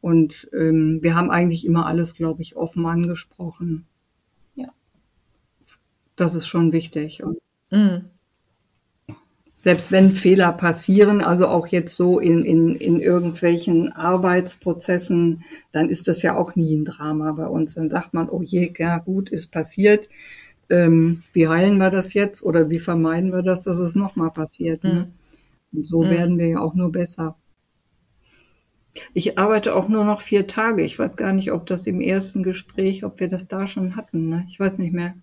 Und 0.01 0.49
ähm, 0.51 0.99
wir 1.01 1.15
haben 1.15 1.31
eigentlich 1.31 1.65
immer 1.65 1.85
alles, 1.85 2.13
glaube 2.13 2.41
ich, 2.41 2.57
offen 2.57 2.85
angesprochen. 2.85 3.85
Ja. 4.55 4.67
Das 6.17 6.35
ist 6.35 6.47
schon 6.47 6.73
wichtig. 6.73 7.23
Und 7.23 7.37
mhm 7.71 8.09
selbst 9.61 9.91
wenn 9.91 10.11
Fehler 10.11 10.53
passieren, 10.53 11.21
also 11.21 11.47
auch 11.47 11.67
jetzt 11.67 11.95
so 11.95 12.19
in, 12.19 12.45
in, 12.45 12.75
in 12.75 13.01
irgendwelchen 13.01 13.91
Arbeitsprozessen, 13.91 15.43
dann 15.73 15.89
ist 15.89 16.07
das 16.07 16.21
ja 16.21 16.37
auch 16.37 16.55
nie 16.55 16.77
ein 16.77 16.85
Drama 16.85 17.33
bei 17.33 17.45
uns. 17.45 17.75
Dann 17.75 17.89
sagt 17.89 18.13
man, 18.13 18.29
oh 18.29 18.41
je, 18.41 18.71
ja 18.77 18.99
gut, 18.99 19.29
ist 19.29 19.51
passiert. 19.51 20.07
Ähm, 20.69 21.23
wie 21.33 21.49
heilen 21.49 21.77
wir 21.77 21.91
das 21.91 22.13
jetzt 22.13 22.41
oder 22.43 22.69
wie 22.69 22.79
vermeiden 22.79 23.33
wir 23.33 23.41
das, 23.41 23.63
dass 23.63 23.79
es 23.79 23.95
nochmal 23.95 24.31
passiert? 24.31 24.83
Ne? 24.83 25.11
Mhm. 25.71 25.77
Und 25.77 25.85
so 25.85 26.03
mhm. 26.03 26.09
werden 26.09 26.37
wir 26.37 26.47
ja 26.47 26.59
auch 26.61 26.73
nur 26.73 26.91
besser. 26.91 27.35
Ich 29.13 29.37
arbeite 29.37 29.75
auch 29.75 29.89
nur 29.89 30.05
noch 30.05 30.21
vier 30.21 30.47
Tage. 30.47 30.83
Ich 30.83 30.97
weiß 30.97 31.17
gar 31.17 31.33
nicht, 31.33 31.51
ob 31.51 31.65
das 31.65 31.85
im 31.85 31.99
ersten 31.99 32.43
Gespräch, 32.43 33.03
ob 33.03 33.19
wir 33.19 33.27
das 33.27 33.49
da 33.49 33.67
schon 33.67 33.97
hatten. 33.97 34.29
Ne? 34.29 34.47
Ich 34.49 34.59
weiß 34.59 34.77
nicht 34.77 34.93
mehr. 34.93 35.15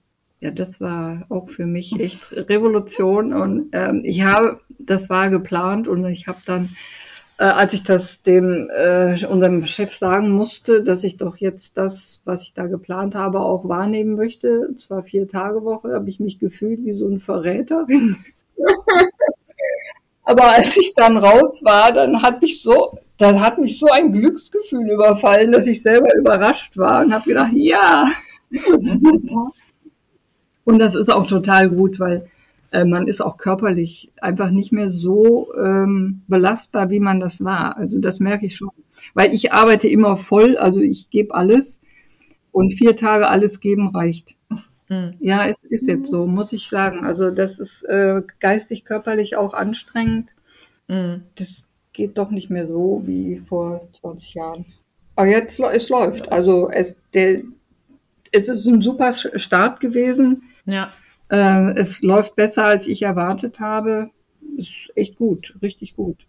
Ja, 0.47 0.53
das 0.53 0.81
war 0.81 1.27
auch 1.29 1.49
für 1.49 1.67
mich 1.67 1.99
echt 1.99 2.31
Revolution 2.31 3.33
und 3.33 3.71
ähm, 3.73 4.03
ich 4.05 4.23
habe, 4.23 4.61
das 4.79 5.11
war 5.11 5.29
geplant 5.29 5.89
und 5.89 6.07
ich 6.07 6.29
habe 6.29 6.39
dann 6.47 6.69
äh, 7.39 7.47
als 7.47 7.73
ich 7.73 7.83
das 7.83 8.23
dem 8.23 8.71
äh, 8.71 9.27
unserem 9.27 9.67
Chef 9.67 9.97
sagen 9.97 10.31
musste, 10.31 10.85
dass 10.85 11.03
ich 11.03 11.17
doch 11.17 11.39
jetzt 11.39 11.77
das, 11.77 12.21
was 12.25 12.45
ich 12.45 12.55
da 12.55 12.69
geplant 12.69 13.17
habe, 13.17 13.41
auch 13.41 13.69
wahrnehmen 13.69 14.15
möchte, 14.15 14.69
und 14.69 14.81
zwar 14.81 15.03
vier 15.03 15.27
Tage 15.27 15.65
Woche, 15.65 15.95
habe 15.95 16.09
ich 16.09 16.21
mich 16.21 16.39
gefühlt 16.39 16.85
wie 16.85 16.93
so 16.93 17.09
ein 17.09 17.19
Verräterin. 17.19 18.17
Aber 20.23 20.45
als 20.45 20.77
ich 20.77 20.95
dann 20.95 21.17
raus 21.17 21.63
war, 21.65 21.93
dann 21.93 22.23
hat 22.23 22.41
mich 22.41 22.63
so, 22.63 22.97
dann 23.19 23.41
hat 23.41 23.59
mich 23.59 23.81
so 23.81 23.87
ein 23.89 24.13
Glücksgefühl 24.13 24.89
überfallen, 24.93 25.51
dass 25.51 25.67
ich 25.67 25.83
selber 25.83 26.15
überrascht 26.15 26.79
war 26.79 27.05
und 27.05 27.13
habe 27.13 27.25
gedacht, 27.25 27.53
ja, 27.53 28.07
super. 28.79 29.51
Und 30.67 30.81
das 30.81 30.97
ist 30.97 31.11
auch 31.11 31.29
total 31.29 31.71
gut, 31.71 32.01
weil 32.01 32.29
äh, 32.73 32.85
man 32.85 33.07
ist 33.07 33.21
auch 33.21 33.37
körperlich 33.37 34.11
einfach 34.21 34.51
nicht 34.51 34.73
mehr 34.73 34.91
so 34.91 35.55
ähm, 35.55 36.23
belastbar, 36.27 36.91
wie 36.91 36.99
man 36.99 37.21
das 37.21 37.45
war. 37.45 37.77
Also 37.77 38.01
das 38.01 38.19
merke 38.19 38.47
ich 38.47 38.57
schon. 38.57 38.71
Weil 39.15 39.33
ich 39.33 39.53
arbeite 39.53 39.87
immer 39.87 40.17
voll, 40.17 40.57
also 40.57 40.81
ich 40.81 41.09
gebe 41.09 41.35
alles 41.35 41.81
und 42.51 42.73
vier 42.73 42.97
Tage 42.97 43.29
alles 43.29 43.61
geben 43.61 43.91
reicht. 43.91 44.35
Mhm. 44.89 45.15
Ja, 45.21 45.47
es 45.47 45.63
ist 45.63 45.87
jetzt 45.87 46.11
so, 46.11 46.27
muss 46.27 46.53
ich 46.53 46.69
sagen. 46.69 47.05
Also 47.05 47.31
das 47.31 47.61
ist 47.61 47.85
äh, 47.85 48.23
geistig, 48.41 48.85
körperlich 48.85 49.37
auch 49.37 49.55
anstrengend. 49.55 50.31
Mhm. 50.89 51.23
Das 51.37 51.65
geht 51.93 52.19
doch 52.19 52.33
nicht 52.33 52.51
mehr 52.51 52.67
so 52.67 53.03
wie 53.07 53.39
vor 53.39 53.89
20 54.01 54.35
Jahren. 54.35 54.65
Aber 55.15 55.29
jetzt 55.29 55.61
es 55.61 55.89
läuft. 55.89 56.33
Also 56.33 56.71
es, 56.71 56.97
der, 57.15 57.43
es 58.33 58.49
ist 58.49 58.67
ein 58.67 58.83
super 58.83 59.13
Start 59.13 59.79
gewesen. 59.79 60.43
Ja. 60.67 60.91
Äh, 61.29 61.73
es 61.79 62.03
läuft 62.03 62.37
besser, 62.37 62.65
als 62.65 62.87
ich 62.87 63.03
erwartet 63.03 63.59
habe. 63.61 64.11
Ist 64.57 64.73
echt 64.95 65.17
gut, 65.17 65.57
richtig 65.63 65.97
gut. 65.97 66.27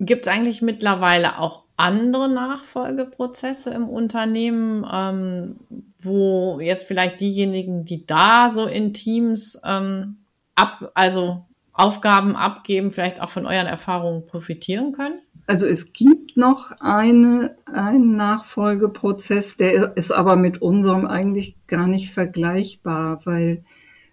Gibt 0.00 0.26
es 0.26 0.32
eigentlich 0.32 0.60
mittlerweile 0.60 1.38
auch 1.38 1.64
andere 1.76 2.28
Nachfolgeprozesse 2.28 3.70
im 3.70 3.88
Unternehmen, 3.88 4.86
ähm, 4.90 5.56
wo 6.00 6.60
jetzt 6.60 6.86
vielleicht 6.86 7.20
diejenigen, 7.20 7.84
die 7.84 8.06
da 8.06 8.50
so 8.50 8.66
in 8.66 8.92
Teams 8.92 9.60
ähm, 9.64 10.24
ab, 10.54 10.92
also 10.94 11.46
Aufgaben 11.72 12.36
abgeben, 12.36 12.92
vielleicht 12.92 13.20
auch 13.20 13.30
von 13.30 13.46
euren 13.46 13.66
Erfahrungen 13.66 14.26
profitieren 14.26 14.92
können? 14.92 15.20
Also 15.46 15.66
es 15.66 15.92
gibt 15.92 16.36
noch 16.36 16.72
eine, 16.80 17.56
einen 17.66 18.16
Nachfolgeprozess, 18.16 19.56
der 19.56 19.96
ist 19.96 20.10
aber 20.10 20.36
mit 20.36 20.62
unserem 20.62 21.06
eigentlich 21.06 21.56
gar 21.66 21.86
nicht 21.86 22.12
vergleichbar, 22.12 23.20
weil 23.24 23.64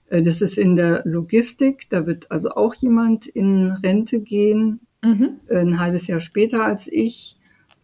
äh, 0.10 0.22
das 0.22 0.42
ist 0.42 0.58
in 0.58 0.76
der 0.76 1.02
Logistik. 1.06 1.90
Da 1.90 2.06
wird 2.06 2.32
also 2.32 2.52
auch 2.52 2.76
jemand 2.76 3.28
in 3.28 3.72
Rente 3.72 4.20
gehen, 4.20 4.82
mhm. 5.02 5.40
ein 5.50 5.80
halbes 5.80 6.08
Jahr 6.08 6.20
später 6.20 6.66
als 6.66 6.88
ich. 6.88 7.38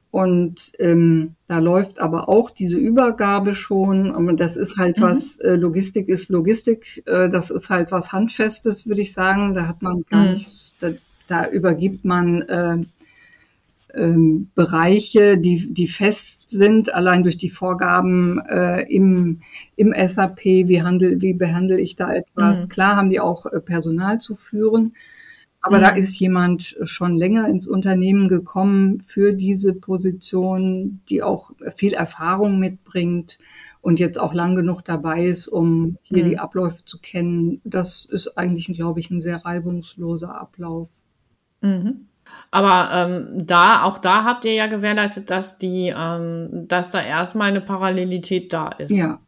Und 0.09 0.71
ähm, 0.79 1.35
da 1.47 1.59
läuft 1.59 2.01
aber 2.01 2.27
auch 2.27 2.49
diese 2.49 2.77
Übergabe 2.77 3.55
schon. 3.55 4.11
Und 4.11 4.39
das 4.39 4.55
ist 4.57 4.77
halt 4.77 4.97
mhm. 4.97 5.03
was, 5.03 5.37
äh, 5.37 5.55
Logistik 5.55 6.09
ist 6.09 6.29
Logistik, 6.29 7.03
äh, 7.05 7.29
das 7.29 7.49
ist 7.49 7.69
halt 7.69 7.91
was 7.91 8.11
Handfestes, 8.11 8.87
würde 8.87 9.01
ich 9.01 9.13
sagen. 9.13 9.53
Da 9.53 9.67
hat 9.67 9.81
man 9.81 10.03
gar 10.09 10.25
mhm. 10.25 10.31
nicht, 10.31 10.73
da, 10.79 10.89
da 11.27 11.47
übergibt 11.47 12.03
man 12.03 12.41
äh, 12.43 12.77
ähm, 13.97 14.51
Bereiche, 14.55 15.37
die, 15.37 15.73
die 15.73 15.87
fest 15.87 16.49
sind, 16.49 16.93
allein 16.93 17.23
durch 17.23 17.37
die 17.37 17.49
Vorgaben 17.49 18.39
äh, 18.47 18.83
im, 18.83 19.41
im 19.75 19.93
SAP, 20.07 20.43
wie, 20.43 20.81
handel, 20.81 21.21
wie 21.21 21.33
behandle 21.33 21.79
ich 21.79 21.95
da 21.95 22.13
etwas. 22.13 22.65
Mhm. 22.65 22.69
Klar 22.69 22.95
haben 22.95 23.09
die 23.09 23.19
auch 23.19 23.45
äh, 23.47 23.59
Personal 23.59 24.19
zu 24.19 24.35
führen, 24.35 24.93
aber 25.61 25.79
mhm. 25.79 25.81
da 25.81 25.89
ist 25.89 26.19
jemand 26.19 26.77
schon 26.83 27.15
länger 27.15 27.49
ins 27.49 27.67
Unternehmen 27.67 28.27
gekommen 28.27 29.01
für 29.01 29.33
diese 29.33 29.73
Position, 29.73 31.01
die 31.09 31.23
auch 31.23 31.51
viel 31.75 31.93
Erfahrung 31.93 32.59
mitbringt 32.59 33.39
und 33.81 33.99
jetzt 33.99 34.19
auch 34.19 34.33
lang 34.33 34.55
genug 34.55 34.83
dabei 34.83 35.25
ist, 35.25 35.47
um 35.47 35.97
hier 36.03 36.25
mhm. 36.25 36.29
die 36.29 36.39
Abläufe 36.39 36.85
zu 36.85 36.99
kennen. 36.99 37.61
Das 37.63 38.05
ist 38.05 38.37
eigentlich, 38.37 38.67
glaube 38.67 38.99
ich, 38.99 39.09
ein 39.09 39.21
sehr 39.21 39.45
reibungsloser 39.45 40.39
Ablauf. 40.39 40.89
Mhm. 41.61 42.07
Aber 42.49 42.89
ähm, 42.93 43.45
da, 43.45 43.83
auch 43.83 43.97
da 43.97 44.23
habt 44.23 44.45
ihr 44.45 44.53
ja 44.53 44.67
gewährleistet, 44.67 45.29
dass 45.29 45.57
die, 45.57 45.93
ähm, 45.95 46.65
dass 46.67 46.91
da 46.91 47.01
erstmal 47.01 47.49
eine 47.49 47.61
Parallelität 47.61 48.53
da 48.53 48.69
ist. 48.69 48.91
Ja, 48.91 49.19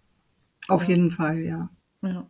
auf 0.67 0.83
ja. 0.83 0.89
jeden 0.89 1.11
Fall, 1.11 1.39
ja. 1.39 1.69
Ja. 2.01 2.25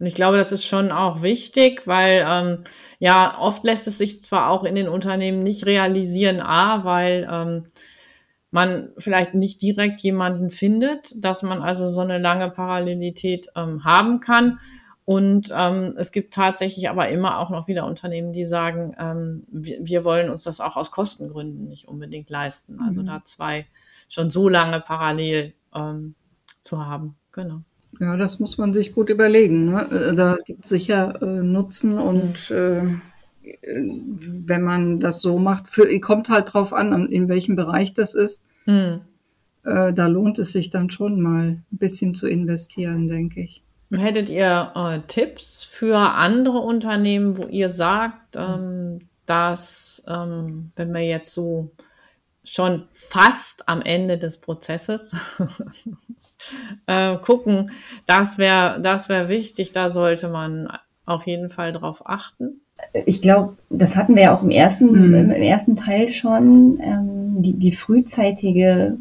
Und 0.00 0.06
ich 0.06 0.14
glaube, 0.14 0.36
das 0.36 0.50
ist 0.50 0.66
schon 0.66 0.90
auch 0.90 1.22
wichtig, 1.22 1.86
weil 1.86 2.24
ähm, 2.28 2.64
ja, 2.98 3.38
oft 3.38 3.64
lässt 3.64 3.86
es 3.86 3.98
sich 3.98 4.22
zwar 4.22 4.50
auch 4.50 4.64
in 4.64 4.74
den 4.74 4.88
Unternehmen 4.88 5.42
nicht 5.42 5.66
realisieren, 5.66 6.40
a, 6.40 6.84
weil 6.84 7.28
ähm, 7.30 7.62
man 8.50 8.90
vielleicht 8.98 9.34
nicht 9.34 9.62
direkt 9.62 10.00
jemanden 10.02 10.50
findet, 10.50 11.12
dass 11.16 11.42
man 11.42 11.62
also 11.62 11.86
so 11.86 12.00
eine 12.00 12.18
lange 12.18 12.50
Parallelität 12.50 13.48
ähm, 13.56 13.84
haben 13.84 14.20
kann. 14.20 14.58
Und 15.06 15.50
ähm, 15.54 15.94
es 15.98 16.12
gibt 16.12 16.32
tatsächlich 16.32 16.88
aber 16.88 17.10
immer 17.10 17.38
auch 17.38 17.50
noch 17.50 17.68
wieder 17.68 17.86
Unternehmen, 17.86 18.32
die 18.32 18.44
sagen, 18.44 18.94
ähm, 18.98 19.44
wir, 19.48 19.78
wir 19.82 20.04
wollen 20.04 20.30
uns 20.30 20.44
das 20.44 20.60
auch 20.60 20.76
aus 20.76 20.90
Kostengründen 20.90 21.68
nicht 21.68 21.88
unbedingt 21.88 22.30
leisten. 22.30 22.80
Also 22.80 23.02
mhm. 23.02 23.06
da 23.06 23.24
zwei 23.24 23.66
schon 24.08 24.30
so 24.30 24.48
lange 24.48 24.80
parallel 24.80 25.52
ähm, 25.74 26.14
zu 26.62 26.86
haben. 26.86 27.16
Genau. 27.32 27.60
Ja, 28.00 28.16
das 28.16 28.40
muss 28.40 28.56
man 28.56 28.72
sich 28.72 28.92
gut 28.92 29.10
überlegen. 29.10 29.66
Ne? 29.66 29.82
Äh, 29.90 30.14
da 30.14 30.36
gibt 30.44 30.64
es 30.64 30.70
sicher 30.70 31.20
äh, 31.20 31.42
Nutzen 31.42 31.98
und 31.98 32.50
mhm. 32.50 33.02
äh, 33.44 33.80
wenn 34.46 34.62
man 34.62 35.00
das 35.00 35.20
so 35.20 35.38
macht, 35.38 35.68
für, 35.68 35.86
kommt 36.00 36.30
halt 36.30 36.54
drauf 36.54 36.72
an, 36.72 37.10
in 37.10 37.28
welchem 37.28 37.56
Bereich 37.56 37.92
das 37.92 38.14
ist. 38.14 38.42
Mhm. 38.64 39.02
Äh, 39.64 39.92
da 39.92 40.06
lohnt 40.06 40.38
es 40.38 40.52
sich 40.52 40.70
dann 40.70 40.88
schon 40.88 41.20
mal 41.20 41.42
ein 41.42 41.64
bisschen 41.70 42.14
zu 42.14 42.26
investieren, 42.26 43.08
denke 43.08 43.42
ich. 43.42 43.62
Hättet 43.92 44.30
ihr 44.30 44.72
äh, 44.74 45.00
Tipps 45.06 45.62
für 45.62 45.98
andere 45.98 46.58
Unternehmen, 46.58 47.38
wo 47.38 47.46
ihr 47.46 47.68
sagt, 47.68 48.36
ähm, 48.36 49.00
dass 49.26 50.02
ähm, 50.08 50.72
wenn 50.76 50.92
wir 50.92 51.02
jetzt 51.02 51.32
so 51.32 51.70
schon 52.42 52.84
fast 52.92 53.68
am 53.68 53.80
Ende 53.82 54.18
des 54.18 54.38
Prozesses 54.38 55.14
äh, 56.86 57.16
gucken, 57.18 57.70
das 58.06 58.38
wäre 58.38 58.80
das 58.80 59.08
wäre 59.08 59.28
wichtig, 59.28 59.72
da 59.72 59.88
sollte 59.88 60.28
man 60.28 60.68
auf 61.06 61.26
jeden 61.26 61.48
Fall 61.48 61.72
drauf 61.72 62.02
achten. 62.06 62.60
Ich 63.06 63.22
glaube, 63.22 63.56
das 63.70 63.96
hatten 63.96 64.16
wir 64.16 64.24
ja 64.24 64.36
auch 64.36 64.42
im 64.42 64.50
ersten, 64.50 64.90
mhm. 64.90 65.14
im, 65.14 65.30
im, 65.30 65.42
ersten 65.42 65.76
Teil 65.76 66.08
schon. 66.08 66.80
Ähm, 66.82 67.42
die, 67.42 67.54
die 67.54 67.72
frühzeitige, 67.72 68.96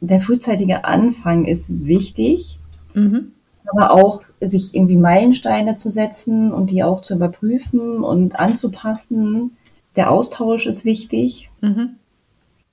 der 0.00 0.20
frühzeitige 0.20 0.84
Anfang 0.84 1.44
ist 1.44 1.84
wichtig. 1.84 2.58
Mhm 2.94 3.33
aber 3.76 3.92
auch 3.92 4.22
sich 4.40 4.74
irgendwie 4.74 4.96
Meilensteine 4.96 5.76
zu 5.76 5.90
setzen 5.90 6.52
und 6.52 6.70
die 6.70 6.82
auch 6.82 7.02
zu 7.02 7.14
überprüfen 7.14 8.02
und 8.02 8.38
anzupassen. 8.38 9.56
Der 9.96 10.10
Austausch 10.10 10.66
ist 10.66 10.84
wichtig. 10.84 11.50
Mhm. 11.60 11.96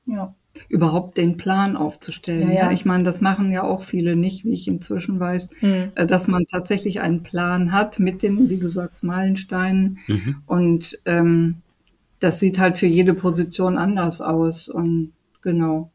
Ja. 0.05 0.33
Überhaupt 0.67 1.17
den 1.17 1.37
Plan 1.37 1.77
aufzustellen. 1.77 2.51
Ja, 2.51 2.63
ja. 2.63 2.71
Ich 2.71 2.83
meine, 2.83 3.05
das 3.05 3.21
machen 3.21 3.51
ja 3.51 3.63
auch 3.63 3.83
viele 3.83 4.17
nicht, 4.17 4.43
wie 4.43 4.51
ich 4.51 4.67
inzwischen 4.67 5.19
weiß, 5.19 5.49
mhm. 5.61 5.91
dass 6.07 6.27
man 6.27 6.45
tatsächlich 6.45 6.99
einen 6.99 7.23
Plan 7.23 7.71
hat 7.71 7.99
mit 7.99 8.21
den, 8.21 8.49
wie 8.49 8.57
du 8.57 8.69
sagst, 8.69 9.03
Meilensteinen. 9.03 9.99
Mhm. 10.07 10.35
Und 10.45 10.99
ähm, 11.05 11.57
das 12.19 12.39
sieht 12.39 12.59
halt 12.59 12.77
für 12.77 12.87
jede 12.87 13.13
Position 13.13 13.77
anders 13.77 14.19
aus. 14.19 14.67
Und 14.67 15.13
genau 15.41 15.90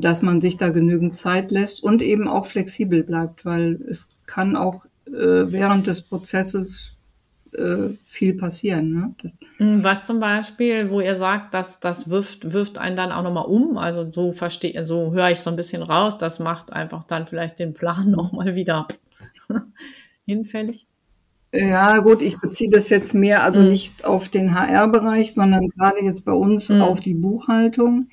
dass 0.00 0.22
man 0.22 0.40
sich 0.40 0.56
da 0.56 0.70
genügend 0.70 1.14
Zeit 1.14 1.50
lässt 1.50 1.82
und 1.82 2.00
eben 2.00 2.26
auch 2.26 2.46
flexibel 2.46 3.02
bleibt, 3.02 3.44
weil 3.44 3.80
es 3.88 4.06
kann 4.26 4.56
auch 4.56 4.86
äh, 5.06 5.10
während 5.12 5.86
des 5.86 6.02
Prozesses 6.02 6.96
äh, 7.52 7.90
viel 8.06 8.34
passieren. 8.34 8.92
Ne? 8.92 9.14
Hm, 9.58 9.84
was 9.84 10.06
zum 10.06 10.20
Beispiel, 10.20 10.90
wo 10.90 11.00
ihr 11.00 11.16
sagt, 11.16 11.52
dass 11.52 11.80
das 11.80 12.08
wirft, 12.08 12.54
wirft 12.54 12.78
einen 12.78 12.96
dann 12.96 13.12
auch 13.12 13.22
nochmal 13.22 13.44
um. 13.44 13.76
Also 13.76 14.10
so 14.10 14.32
verstehe, 14.32 14.84
so 14.84 15.12
höre 15.12 15.30
ich 15.30 15.40
so 15.40 15.50
ein 15.50 15.56
bisschen 15.56 15.82
raus. 15.82 16.16
Das 16.16 16.38
macht 16.38 16.72
einfach 16.72 17.04
dann 17.06 17.26
vielleicht 17.26 17.58
den 17.58 17.74
Plan 17.74 18.10
nochmal 18.10 18.54
wieder 18.54 18.88
hinfällig. 20.24 20.86
Ja, 21.54 21.98
gut, 21.98 22.22
ich 22.22 22.40
beziehe 22.40 22.70
das 22.70 22.88
jetzt 22.88 23.12
mehr, 23.12 23.42
also 23.42 23.60
mhm. 23.60 23.68
nicht 23.68 24.06
auf 24.06 24.30
den 24.30 24.54
HR-Bereich, 24.54 25.34
sondern 25.34 25.68
gerade 25.68 26.02
jetzt 26.02 26.24
bei 26.24 26.32
uns 26.32 26.70
mhm. 26.70 26.80
auf 26.80 27.00
die 27.00 27.12
Buchhaltung 27.12 28.06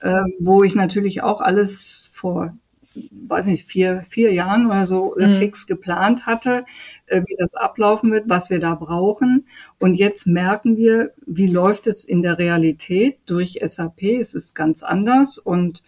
äh, 0.00 0.22
wo 0.38 0.62
ich 0.62 0.74
natürlich 0.74 1.22
auch 1.22 1.40
alles 1.40 2.08
vor, 2.12 2.54
weiß 2.94 3.46
nicht, 3.46 3.66
vier, 3.66 4.04
vier 4.08 4.32
Jahren 4.32 4.66
oder 4.66 4.86
so 4.86 5.16
äh, 5.16 5.26
mhm. 5.26 5.32
fix 5.32 5.66
geplant 5.66 6.26
hatte, 6.26 6.64
äh, 7.06 7.22
wie 7.26 7.36
das 7.38 7.54
ablaufen 7.54 8.10
wird, 8.10 8.28
was 8.28 8.50
wir 8.50 8.60
da 8.60 8.74
brauchen. 8.74 9.46
Und 9.78 9.94
jetzt 9.94 10.26
merken 10.26 10.76
wir, 10.76 11.12
wie 11.26 11.46
läuft 11.46 11.86
es 11.86 12.04
in 12.04 12.22
der 12.22 12.38
Realität 12.38 13.18
durch 13.26 13.58
SAP. 13.64 14.02
Es 14.02 14.34
ist 14.34 14.54
ganz 14.54 14.82
anders 14.82 15.38
und 15.38 15.82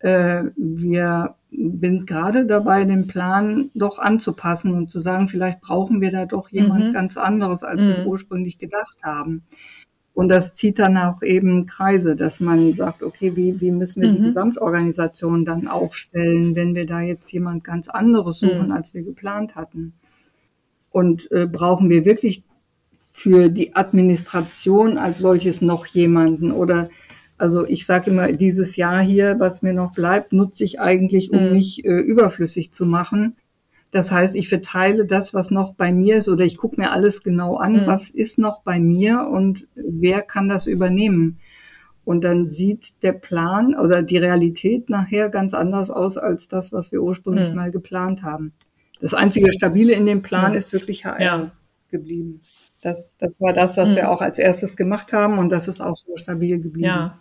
äh, 0.00 0.44
wir 0.56 1.34
sind 1.50 2.06
gerade 2.06 2.46
dabei, 2.46 2.84
den 2.84 3.06
Plan 3.06 3.70
doch 3.74 3.98
anzupassen 3.98 4.72
und 4.72 4.90
zu 4.90 5.00
sagen, 5.00 5.28
vielleicht 5.28 5.60
brauchen 5.60 6.00
wir 6.00 6.12
da 6.12 6.26
doch 6.26 6.50
jemand 6.50 6.86
mhm. 6.86 6.92
ganz 6.92 7.16
anderes, 7.16 7.62
als 7.62 7.80
mhm. 7.80 7.88
wir 7.88 8.06
ursprünglich 8.06 8.58
gedacht 8.58 8.98
haben. 9.02 9.44
Und 10.16 10.28
das 10.28 10.54
zieht 10.54 10.78
dann 10.78 10.96
auch 10.96 11.20
eben 11.22 11.66
Kreise, 11.66 12.16
dass 12.16 12.40
man 12.40 12.72
sagt, 12.72 13.02
okay, 13.02 13.36
wie, 13.36 13.60
wie 13.60 13.70
müssen 13.70 14.00
wir 14.00 14.08
mhm. 14.08 14.16
die 14.16 14.22
Gesamtorganisation 14.22 15.44
dann 15.44 15.68
aufstellen, 15.68 16.56
wenn 16.56 16.74
wir 16.74 16.86
da 16.86 17.02
jetzt 17.02 17.30
jemand 17.32 17.64
ganz 17.64 17.90
anderes 17.90 18.38
suchen, 18.38 18.68
mhm. 18.68 18.72
als 18.72 18.94
wir 18.94 19.02
geplant 19.02 19.56
hatten? 19.56 19.92
Und 20.88 21.30
äh, 21.32 21.44
brauchen 21.44 21.90
wir 21.90 22.06
wirklich 22.06 22.44
für 23.12 23.50
die 23.50 23.76
Administration 23.76 24.96
als 24.96 25.18
solches 25.18 25.60
noch 25.60 25.84
jemanden? 25.84 26.50
Oder 26.50 26.88
also 27.36 27.66
ich 27.66 27.84
sage 27.84 28.10
immer, 28.10 28.32
dieses 28.32 28.76
Jahr 28.76 29.02
hier, 29.02 29.38
was 29.38 29.60
mir 29.60 29.74
noch 29.74 29.92
bleibt, 29.92 30.32
nutze 30.32 30.64
ich 30.64 30.80
eigentlich, 30.80 31.30
um 31.30 31.44
mhm. 31.44 31.52
mich 31.52 31.84
äh, 31.84 31.90
überflüssig 31.90 32.72
zu 32.72 32.86
machen 32.86 33.36
das 33.90 34.10
heißt, 34.10 34.34
ich 34.36 34.48
verteile 34.48 35.06
das, 35.06 35.32
was 35.32 35.50
noch 35.50 35.74
bei 35.74 35.92
mir 35.92 36.16
ist, 36.16 36.28
oder 36.28 36.44
ich 36.44 36.56
gucke 36.56 36.80
mir 36.80 36.92
alles 36.92 37.22
genau 37.22 37.56
an, 37.56 37.72
mhm. 37.72 37.86
was 37.86 38.10
ist 38.10 38.38
noch 38.38 38.62
bei 38.62 38.80
mir 38.80 39.28
und 39.28 39.66
wer 39.74 40.22
kann 40.22 40.48
das 40.48 40.66
übernehmen. 40.66 41.38
Und 42.04 42.22
dann 42.22 42.48
sieht 42.48 43.02
der 43.02 43.12
Plan 43.12 43.74
oder 43.74 44.02
die 44.02 44.18
Realität 44.18 44.90
nachher 44.90 45.28
ganz 45.28 45.54
anders 45.54 45.90
aus 45.90 46.18
als 46.18 46.46
das, 46.46 46.72
was 46.72 46.92
wir 46.92 47.02
ursprünglich 47.02 47.50
mhm. 47.50 47.56
mal 47.56 47.70
geplant 47.70 48.22
haben. 48.22 48.52
Das 49.00 49.12
einzige 49.12 49.52
Stabile 49.52 49.92
in 49.92 50.06
dem 50.06 50.22
Plan 50.22 50.52
mhm. 50.52 50.58
ist 50.58 50.72
wirklich 50.72 51.04
HR 51.04 51.20
ja. 51.20 51.50
geblieben. 51.90 52.40
Das, 52.82 53.16
das 53.18 53.40
war 53.40 53.52
das, 53.52 53.76
was 53.76 53.96
wir 53.96 54.04
mhm. 54.04 54.08
auch 54.10 54.20
als 54.20 54.38
erstes 54.38 54.76
gemacht 54.76 55.12
haben 55.12 55.38
und 55.38 55.50
das 55.50 55.68
ist 55.68 55.80
auch 55.80 55.96
so 56.06 56.16
stabil 56.16 56.60
geblieben. 56.60 56.86
Ja. 56.86 57.18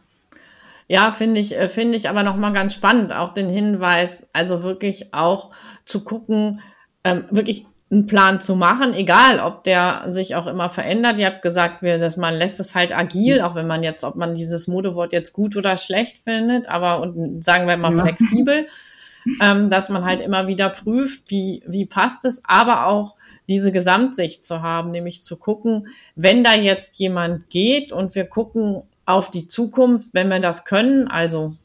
Ja, 0.87 1.11
finde 1.11 1.41
ich, 1.41 1.55
äh, 1.57 1.69
finde 1.69 1.97
ich 1.97 2.09
aber 2.09 2.23
nochmal 2.23 2.53
ganz 2.53 2.73
spannend, 2.73 3.13
auch 3.13 3.33
den 3.33 3.49
Hinweis, 3.49 4.25
also 4.33 4.61
wirklich 4.61 5.13
auch 5.13 5.51
zu 5.85 6.03
gucken, 6.03 6.61
ähm, 7.03 7.25
wirklich 7.31 7.65
einen 7.91 8.07
Plan 8.07 8.41
zu 8.41 8.55
machen, 8.55 8.93
egal 8.93 9.39
ob 9.39 9.63
der 9.63 10.05
sich 10.07 10.35
auch 10.35 10.47
immer 10.47 10.69
verändert. 10.69 11.19
Ihr 11.19 11.27
habt 11.27 11.41
gesagt, 11.41 11.81
wir, 11.81 11.97
dass 11.99 12.17
man 12.17 12.33
lässt 12.33 12.59
es 12.59 12.75
halt 12.75 12.95
agil, 12.95 13.41
auch 13.41 13.55
wenn 13.55 13.67
man 13.67 13.83
jetzt, 13.83 14.03
ob 14.03 14.15
man 14.15 14.35
dieses 14.35 14.67
Modewort 14.67 15.13
jetzt 15.13 15.33
gut 15.33 15.55
oder 15.55 15.77
schlecht 15.77 16.17
findet, 16.17 16.67
aber 16.67 17.01
und 17.01 17.43
sagen 17.43 17.67
wir 17.67 17.77
mal 17.77 17.95
ja. 17.95 18.03
flexibel, 18.03 18.67
ähm, 19.41 19.69
dass 19.69 19.89
man 19.89 20.03
halt 20.03 20.19
immer 20.21 20.47
wieder 20.47 20.69
prüft, 20.69 21.29
wie, 21.29 21.63
wie 21.67 21.85
passt 21.85 22.25
es, 22.25 22.41
aber 22.45 22.87
auch 22.87 23.15
diese 23.47 23.71
Gesamtsicht 23.71 24.45
zu 24.45 24.61
haben, 24.61 24.91
nämlich 24.91 25.21
zu 25.21 25.37
gucken, 25.37 25.87
wenn 26.15 26.43
da 26.43 26.53
jetzt 26.53 26.97
jemand 26.97 27.49
geht 27.49 27.91
und 27.91 28.15
wir 28.15 28.25
gucken, 28.25 28.83
auf 29.05 29.29
die 29.31 29.47
Zukunft, 29.47 30.13
wenn 30.13 30.29
wir 30.29 30.39
das 30.39 30.65
können, 30.65 31.07
also 31.07 31.55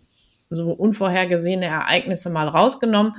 so 0.51 0.73
unvorhergesehene 0.73 1.67
Ereignisse 1.67 2.29
mal 2.29 2.49
rausgenommen, 2.49 3.15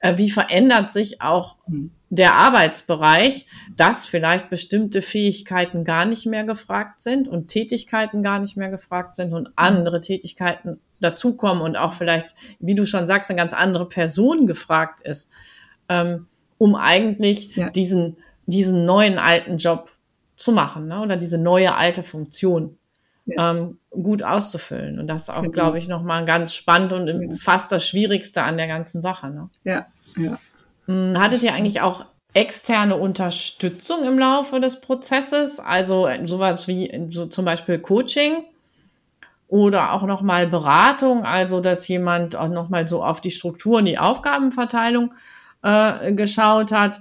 äh, 0.00 0.18
wie 0.18 0.30
verändert 0.30 0.90
sich 0.90 1.22
auch 1.22 1.56
mhm. 1.66 1.90
der 2.10 2.34
Arbeitsbereich, 2.34 3.46
dass 3.76 4.06
vielleicht 4.06 4.50
bestimmte 4.50 5.00
Fähigkeiten 5.00 5.84
gar 5.84 6.04
nicht 6.04 6.26
mehr 6.26 6.44
gefragt 6.44 7.00
sind 7.00 7.26
und 7.26 7.48
Tätigkeiten 7.48 8.22
gar 8.22 8.38
nicht 8.38 8.56
mehr 8.56 8.70
gefragt 8.70 9.16
sind 9.16 9.32
und 9.32 9.50
andere 9.56 10.00
Tätigkeiten 10.00 10.78
dazukommen 11.00 11.62
und 11.62 11.76
auch 11.76 11.94
vielleicht, 11.94 12.34
wie 12.60 12.74
du 12.74 12.86
schon 12.86 13.06
sagst, 13.06 13.30
eine 13.30 13.38
ganz 13.38 13.52
andere 13.52 13.88
Person 13.88 14.46
gefragt 14.46 15.00
ist, 15.00 15.30
ähm, 15.88 16.26
um 16.58 16.74
eigentlich 16.76 17.56
ja. 17.56 17.70
diesen, 17.70 18.16
diesen 18.46 18.84
neuen 18.84 19.18
alten 19.18 19.56
Job 19.56 19.90
zu 20.36 20.52
machen 20.52 20.88
ne? 20.88 21.00
oder 21.00 21.16
diese 21.16 21.38
neue 21.38 21.74
alte 21.74 22.02
Funktion. 22.02 22.76
Ähm, 23.26 23.78
gut 23.90 24.22
auszufüllen. 24.22 24.98
Und 24.98 25.06
das 25.06 25.24
ist 25.24 25.30
auch, 25.30 25.42
genau. 25.42 25.52
glaube 25.52 25.78
ich, 25.78 25.88
nochmal 25.88 26.24
ganz 26.24 26.54
spannend 26.54 26.92
und 26.92 27.08
ja. 27.08 27.36
fast 27.36 27.72
das 27.72 27.86
Schwierigste 27.86 28.42
an 28.42 28.56
der 28.56 28.66
ganzen 28.66 29.02
Sache. 29.02 29.28
Ne? 29.28 29.48
Ja, 29.64 29.86
ja. 30.16 30.38
Hm, 30.86 31.14
hattet 31.18 31.42
ihr 31.42 31.54
eigentlich 31.54 31.80
auch 31.80 32.04
externe 32.34 32.96
Unterstützung 32.96 34.04
im 34.04 34.18
Laufe 34.18 34.60
des 34.60 34.80
Prozesses? 34.80 35.60
Also 35.60 36.06
äh, 36.06 36.26
sowas 36.26 36.68
wie 36.68 37.08
so 37.10 37.26
zum 37.26 37.44
Beispiel 37.44 37.78
Coaching 37.78 38.44
oder 39.48 39.92
auch 39.92 40.02
nochmal 40.02 40.46
Beratung, 40.46 41.24
also 41.24 41.60
dass 41.60 41.86
jemand 41.88 42.36
auch 42.36 42.48
nochmal 42.48 42.88
so 42.88 43.04
auf 43.04 43.20
die 43.20 43.30
Struktur 43.30 43.78
und 43.78 43.84
die 43.84 43.98
Aufgabenverteilung 43.98 45.14
äh, 45.62 46.12
geschaut 46.12 46.72
hat. 46.72 47.00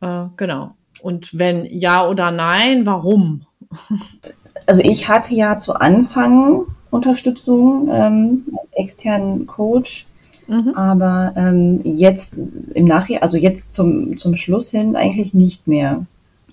Äh, 0.00 0.24
genau. 0.36 0.74
Und 1.02 1.38
wenn 1.38 1.64
ja 1.66 2.06
oder 2.06 2.30
nein, 2.30 2.86
warum? 2.86 3.46
also 4.66 4.82
ich 4.82 5.08
hatte 5.08 5.34
ja 5.34 5.58
zu 5.58 5.74
Anfang 5.74 6.66
Unterstützung, 6.90 7.88
ähm, 7.92 8.44
externen 8.72 9.46
Coach, 9.46 10.06
mhm. 10.46 10.72
aber 10.74 11.32
ähm, 11.36 11.80
jetzt 11.84 12.36
im 12.74 12.86
Nachhinein, 12.86 13.22
also 13.22 13.36
jetzt 13.36 13.74
zum, 13.74 14.16
zum 14.18 14.36
Schluss 14.36 14.70
hin 14.70 14.96
eigentlich 14.96 15.34
nicht 15.34 15.66
mehr. 15.66 16.06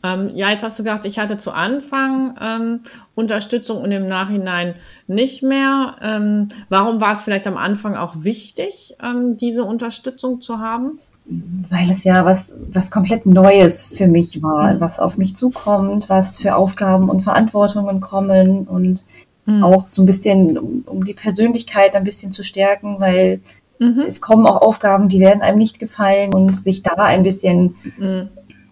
Ähm, 0.03 0.31
ja, 0.35 0.49
jetzt 0.49 0.63
hast 0.63 0.77
du 0.77 0.83
gesagt, 0.83 1.05
ich 1.05 1.17
hatte 1.17 1.37
zu 1.37 1.51
Anfang 1.51 2.35
ähm, 2.41 2.79
Unterstützung 3.15 3.81
und 3.81 3.91
im 3.91 4.07
Nachhinein 4.07 4.75
nicht 5.07 5.43
mehr. 5.43 5.95
Ähm, 6.01 6.49
warum 6.67 6.99
war 6.99 7.13
es 7.13 7.21
vielleicht 7.21 7.47
am 7.47 7.55
Anfang 7.55 7.95
auch 7.95 8.15
wichtig, 8.23 8.95
ähm, 9.01 9.37
diese 9.37 9.63
Unterstützung 9.63 10.41
zu 10.41 10.59
haben? 10.59 10.99
Weil 11.25 11.89
es 11.89 12.03
ja 12.03 12.25
was, 12.25 12.53
was 12.71 12.91
komplett 12.91 13.25
Neues 13.25 13.81
für 13.81 14.07
mich 14.07 14.41
war, 14.43 14.73
mhm. 14.73 14.81
was 14.81 14.99
auf 14.99 15.17
mich 15.17 15.35
zukommt, 15.35 16.09
was 16.09 16.37
für 16.37 16.55
Aufgaben 16.55 17.09
und 17.09 17.21
Verantwortungen 17.21 18.01
kommen 18.01 18.67
und 18.67 19.05
mhm. 19.45 19.63
auch 19.63 19.87
so 19.87 20.03
ein 20.03 20.05
bisschen, 20.05 20.57
um, 20.57 20.83
um, 20.85 21.05
die 21.05 21.13
Persönlichkeit 21.13 21.95
ein 21.95 22.03
bisschen 22.03 22.33
zu 22.33 22.43
stärken, 22.43 22.99
weil 22.99 23.39
mhm. 23.79 24.03
es 24.05 24.19
kommen 24.21 24.45
auch 24.45 24.61
Aufgaben, 24.61 25.07
die 25.07 25.19
werden 25.19 25.41
einem 25.41 25.57
nicht 25.57 25.79
gefallen 25.79 26.33
und 26.33 26.57
sich 26.63 26.83
da 26.83 26.95
ein 26.95 27.23
bisschen 27.23 27.75
mhm. 27.97 28.27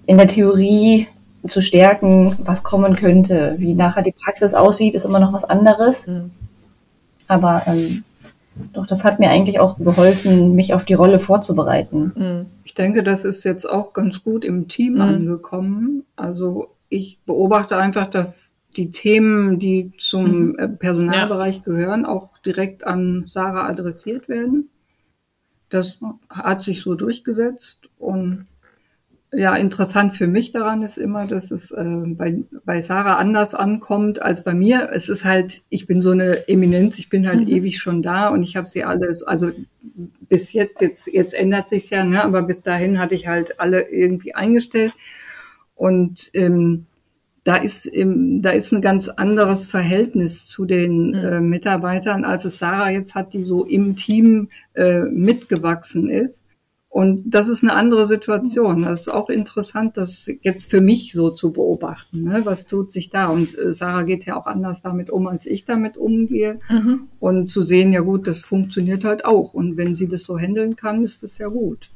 in 0.06 0.18
der 0.18 0.28
Theorie 0.28 1.08
zu 1.48 1.62
stärken, 1.62 2.38
was 2.44 2.64
kommen 2.64 2.96
könnte. 2.96 3.56
Wie 3.58 3.74
nachher 3.74 4.04
die 4.04 4.14
Praxis 4.14 4.54
aussieht, 4.54 4.94
ist 4.94 5.06
immer 5.06 5.20
noch 5.20 5.34
was 5.34 5.46
anderes. 5.46 6.06
Mhm. 6.06 6.32
Aber 7.28 7.64
ähm, 7.66 8.04
doch, 8.74 8.86
das 8.86 9.06
hat 9.06 9.20
mir 9.20 9.30
eigentlich 9.30 9.60
auch 9.60 9.78
geholfen, 9.78 10.56
mich 10.56 10.74
auf 10.74 10.86
die 10.86 10.94
Rolle 10.94 11.20
vorzubereiten. 11.20 12.12
Mhm. 12.16 12.46
Ich 12.64 12.74
denke, 12.74 13.04
das 13.04 13.26
ist 13.26 13.44
jetzt 13.44 13.66
auch 13.66 13.94
ganz 13.94 14.24
gut 14.24 14.44
im 14.44 14.68
Team 14.68 14.96
mhm. 14.96 15.02
angekommen. 15.02 16.06
Also 16.16 16.70
ich 16.90 17.22
beobachte 17.26 17.78
einfach, 17.78 18.08
dass 18.08 18.58
die 18.76 18.92
Themen, 18.92 19.60
die 19.60 19.92
zum 19.98 20.50
mhm. 20.50 20.56
Äh, 20.58 20.68
Personalbereich 20.68 21.58
ja. 21.58 21.64
gehören, 21.64 22.06
auch 22.06 22.38
direkt 22.46 22.86
an 22.86 23.26
Sarah 23.28 23.68
adressiert 23.68 24.28
werden. 24.28 24.70
Das 25.70 26.00
hat 26.30 26.64
sich 26.64 26.82
so 26.82 26.96
durchgesetzt 26.96 27.90
und 27.98 28.48
ja, 29.34 29.56
interessant 29.56 30.13
für 30.13 30.28
mich 30.28 30.52
daran 30.52 30.84
ist 30.84 30.98
immer, 30.98 31.26
dass 31.26 31.52
es 31.52 31.72
äh, 31.72 31.84
bei, 31.84 32.44
bei 32.65 32.82
Sarah 32.82 33.15
anders 33.15 33.56
ankommt 33.56 34.22
als 34.22 34.44
bei 34.44 34.54
mir. 34.54 34.89
Es 34.94 35.08
ist 35.08 35.24
halt, 35.24 35.62
ich 35.70 35.88
bin 35.88 36.02
so 36.02 36.12
eine 36.12 36.50
Eminenz, 36.50 37.00
ich 37.00 37.10
bin 37.10 37.28
halt 37.28 37.41
mhm. 37.41 37.48
ewig 37.48 37.80
schon 37.80 38.02
da 38.02 38.28
und 38.28 38.44
ich 38.44 38.58
habe 38.58 38.67
sie 38.67 38.84
alle, 38.84 39.15
also 39.26 39.52
bis 40.28 40.52
jetzt, 40.52 40.82
jetzt, 40.82 41.08
jetzt 41.08 41.34
ändert 41.34 41.70
sich's 41.70 41.89
ja, 41.91 42.04
ne? 42.04 42.24
aber 42.24 42.44
bis 42.44 42.62
dahin 42.62 43.00
hatte 43.00 43.15
ich 43.15 43.28
halt 43.28 43.60
alle 43.62 43.89
irgendwie 43.89 44.36
eingestellt. 44.36 44.91
Und 45.76 46.30
ähm, 46.34 46.88
da 47.46 47.56
ist, 47.56 47.86
im, 47.86 48.41
da 48.41 48.52
ist 48.52 48.74
ein 48.74 48.82
ganz 48.82 49.08
anderes 49.08 49.65
Verhältnis 49.65 50.48
zu 50.48 50.65
den 50.65 51.08
mhm. 51.08 51.13
äh, 51.13 51.39
Mitarbeitern, 51.39 52.26
als 52.26 52.44
es 52.44 52.60
Sarah 52.60 52.91
jetzt 52.91 53.15
hat, 53.15 53.32
die 53.32 53.41
so 53.41 53.65
im 53.65 53.96
Team 53.96 54.50
äh, 54.74 55.02
mitgewachsen 55.02 56.10
ist. 56.10 56.44
Und 56.92 57.24
das 57.34 57.48
ist 57.48 57.64
eine 57.64 57.74
andere 57.74 58.06
Situation. 58.06 58.84
Das 58.84 59.02
ist 59.02 59.08
auch 59.08 59.30
interessant, 59.30 59.96
das 59.96 60.30
jetzt 60.42 60.70
für 60.70 60.82
mich 60.82 61.14
so 61.14 61.30
zu 61.30 61.54
beobachten. 61.54 62.24
Ne? 62.24 62.42
Was 62.44 62.66
tut 62.66 62.92
sich 62.92 63.10
da? 63.10 63.30
Und 63.30 63.58
äh, 63.58 63.72
Sarah 63.72 64.04
geht 64.04 64.26
ja 64.26 64.36
auch 64.36 64.46
anders 64.46 64.82
damit 64.82 65.10
um, 65.10 65.26
als 65.28 65.46
ich 65.46 65.64
damit 65.64 65.96
umgehe. 65.96 66.60
Mhm. 66.70 67.08
Und 67.18 67.50
zu 67.50 67.64
sehen, 67.64 67.94
ja 67.94 68.02
gut, 68.02 68.28
das 68.28 68.44
funktioniert 68.44 69.06
halt 69.06 69.24
auch. 69.24 69.54
Und 69.54 69.78
wenn 69.78 69.96
sie 69.96 70.10
das 70.10 70.26
so 70.26 70.38
handeln 70.38 70.76
kann, 70.76 71.02
ist 71.02 71.24
das 71.24 71.38
ja 71.38 71.48
gut. 71.48 71.92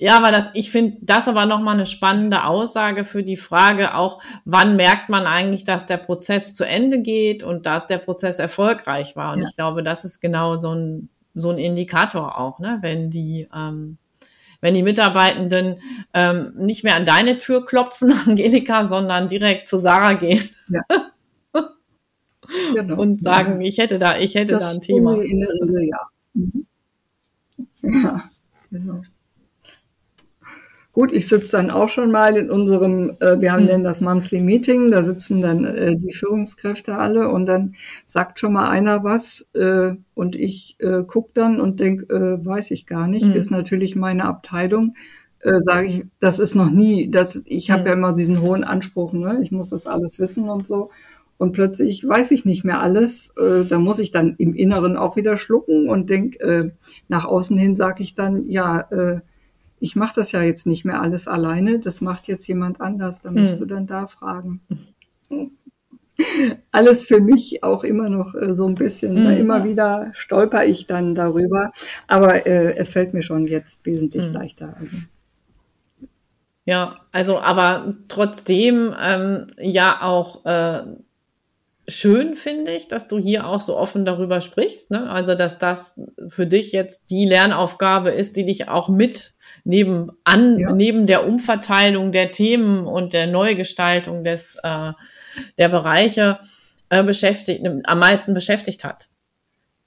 Ja, 0.00 0.16
aber 0.16 0.32
das, 0.32 0.50
ich 0.54 0.72
finde 0.72 0.96
das 1.02 1.28
aber 1.28 1.46
nochmal 1.46 1.74
eine 1.74 1.86
spannende 1.86 2.42
Aussage 2.42 3.04
für 3.04 3.22
die 3.22 3.36
Frage 3.36 3.94
auch, 3.94 4.20
wann 4.44 4.74
merkt 4.74 5.10
man 5.10 5.26
eigentlich, 5.26 5.62
dass 5.62 5.86
der 5.86 5.98
Prozess 5.98 6.56
zu 6.56 6.66
Ende 6.66 6.98
geht 6.98 7.44
und 7.44 7.66
dass 7.66 7.86
der 7.86 7.98
Prozess 7.98 8.40
erfolgreich 8.40 9.14
war. 9.14 9.32
Und 9.32 9.42
ja. 9.42 9.46
ich 9.48 9.54
glaube, 9.54 9.84
das 9.84 10.04
ist 10.04 10.20
genau 10.20 10.58
so 10.58 10.74
ein, 10.74 11.08
so 11.34 11.50
ein 11.50 11.58
Indikator 11.58 12.36
auch, 12.36 12.58
ne? 12.58 12.78
wenn 12.80 13.10
die, 13.10 13.46
ähm, 13.54 13.98
wenn 14.60 14.74
die 14.74 14.82
Mitarbeitenden 14.82 15.80
ähm, 16.14 16.52
nicht 16.56 16.84
mehr 16.84 16.96
an 16.96 17.04
deine 17.04 17.38
Tür 17.38 17.64
klopfen, 17.64 18.12
Angelika, 18.26 18.88
sondern 18.88 19.28
direkt 19.28 19.68
zu 19.68 19.78
Sarah 19.78 20.14
gehen. 20.14 20.50
Ja. 20.68 20.82
genau. 22.74 23.00
Und 23.00 23.22
sagen, 23.22 23.60
ich 23.60 23.78
hätte 23.78 23.98
da, 23.98 24.18
ich 24.18 24.34
hätte 24.34 24.52
das 24.52 24.62
da 24.62 24.70
ein 24.70 24.80
Thema. 24.80 25.20
In 25.20 25.40
der 25.40 25.48
Regel, 25.48 25.88
ja. 25.88 26.00
Mhm. 26.34 26.66
Ja, 27.82 28.24
genau. 28.70 29.02
Gut, 31.00 31.14
ich 31.14 31.28
sitze 31.28 31.52
dann 31.52 31.70
auch 31.70 31.88
schon 31.88 32.10
mal 32.10 32.36
in 32.36 32.50
unserem, 32.50 33.16
äh, 33.20 33.40
wir 33.40 33.52
haben 33.52 33.66
hm. 33.66 33.84
das 33.84 34.02
Monthly 34.02 34.42
Meeting, 34.42 34.90
da 34.90 35.02
sitzen 35.02 35.40
dann 35.40 35.64
äh, 35.64 35.96
die 35.96 36.12
Führungskräfte 36.12 36.94
alle 36.94 37.30
und 37.30 37.46
dann 37.46 37.74
sagt 38.04 38.38
schon 38.38 38.52
mal 38.52 38.68
einer 38.68 39.02
was 39.02 39.46
äh, 39.54 39.94
und 40.12 40.36
ich 40.36 40.76
äh, 40.78 41.02
guck 41.06 41.32
dann 41.32 41.58
und 41.58 41.80
denk, 41.80 42.02
äh, 42.12 42.44
weiß 42.44 42.70
ich 42.72 42.84
gar 42.84 43.08
nicht, 43.08 43.24
hm. 43.24 43.32
ist 43.32 43.50
natürlich 43.50 43.96
meine 43.96 44.26
Abteilung. 44.26 44.94
Äh, 45.38 45.60
Sage 45.60 45.86
ich, 45.86 46.04
das 46.18 46.38
ist 46.38 46.54
noch 46.54 46.68
nie, 46.68 47.10
das, 47.10 47.40
ich 47.46 47.70
habe 47.70 47.80
hm. 47.80 47.86
ja 47.86 47.92
immer 47.94 48.12
diesen 48.12 48.42
hohen 48.42 48.62
Anspruch, 48.62 49.14
ne? 49.14 49.38
ich 49.42 49.52
muss 49.52 49.70
das 49.70 49.86
alles 49.86 50.18
wissen 50.18 50.50
und 50.50 50.66
so. 50.66 50.90
und 51.38 51.52
plötzlich 51.52 52.06
weiß 52.06 52.30
ich 52.32 52.44
nicht 52.44 52.62
mehr 52.62 52.82
alles. 52.82 53.32
Äh, 53.38 53.64
da 53.64 53.78
muss 53.78 54.00
ich 54.00 54.10
dann 54.10 54.34
im 54.36 54.54
Inneren 54.54 54.98
auch 54.98 55.16
wieder 55.16 55.38
schlucken 55.38 55.88
und 55.88 56.10
denk, 56.10 56.38
äh, 56.42 56.72
nach 57.08 57.24
außen 57.24 57.56
hin 57.56 57.74
sage 57.74 58.02
ich 58.02 58.14
dann, 58.14 58.42
ja, 58.42 58.80
äh, 58.90 59.20
ich 59.80 59.96
mache 59.96 60.14
das 60.16 60.32
ja 60.32 60.42
jetzt 60.42 60.66
nicht 60.66 60.84
mehr 60.84 61.00
alles 61.00 61.26
alleine, 61.26 61.80
das 61.80 62.00
macht 62.00 62.28
jetzt 62.28 62.46
jemand 62.46 62.80
anders, 62.80 63.22
da 63.22 63.30
musst 63.30 63.54
hm. 63.54 63.58
du 63.60 63.66
dann 63.66 63.86
da 63.86 64.06
fragen. 64.06 64.60
alles 66.70 67.06
für 67.06 67.20
mich 67.20 67.62
auch 67.62 67.82
immer 67.82 68.10
noch 68.10 68.34
äh, 68.34 68.54
so 68.54 68.66
ein 68.66 68.74
bisschen. 68.74 69.16
Hm. 69.16 69.38
immer 69.38 69.64
wieder 69.64 70.12
stolper 70.14 70.64
ich 70.64 70.86
dann 70.86 71.14
darüber, 71.14 71.72
aber 72.06 72.46
äh, 72.46 72.76
es 72.76 72.92
fällt 72.92 73.14
mir 73.14 73.22
schon 73.22 73.46
jetzt 73.46 73.84
wesentlich 73.86 74.26
hm. 74.26 74.32
leichter. 74.32 74.76
Also. 74.78 74.96
Ja, 76.66 77.00
also 77.10 77.38
aber 77.38 77.94
trotzdem 78.08 78.94
ähm, 79.00 79.46
ja 79.58 80.02
auch 80.02 80.44
äh, 80.44 80.82
schön 81.90 82.34
finde 82.34 82.74
ich, 82.74 82.88
dass 82.88 83.08
du 83.08 83.18
hier 83.18 83.46
auch 83.46 83.60
so 83.60 83.76
offen 83.76 84.04
darüber 84.04 84.40
sprichst. 84.40 84.90
Ne? 84.90 85.10
Also 85.10 85.34
dass 85.34 85.58
das 85.58 85.98
für 86.28 86.46
dich 86.46 86.72
jetzt 86.72 87.10
die 87.10 87.26
Lernaufgabe 87.26 88.10
ist, 88.10 88.36
die 88.36 88.44
dich 88.44 88.68
auch 88.68 88.88
mit 88.88 89.34
neben 89.64 90.10
an 90.24 90.58
ja. 90.58 90.72
neben 90.72 91.06
der 91.06 91.26
Umverteilung 91.26 92.12
der 92.12 92.30
Themen 92.30 92.86
und 92.86 93.12
der 93.12 93.26
Neugestaltung 93.26 94.24
des 94.24 94.56
äh, 94.62 94.92
der 95.58 95.68
Bereiche 95.68 96.38
äh, 96.88 97.02
beschäftigt 97.02 97.66
am 97.84 97.98
meisten 97.98 98.32
beschäftigt 98.32 98.84
hat. 98.84 99.08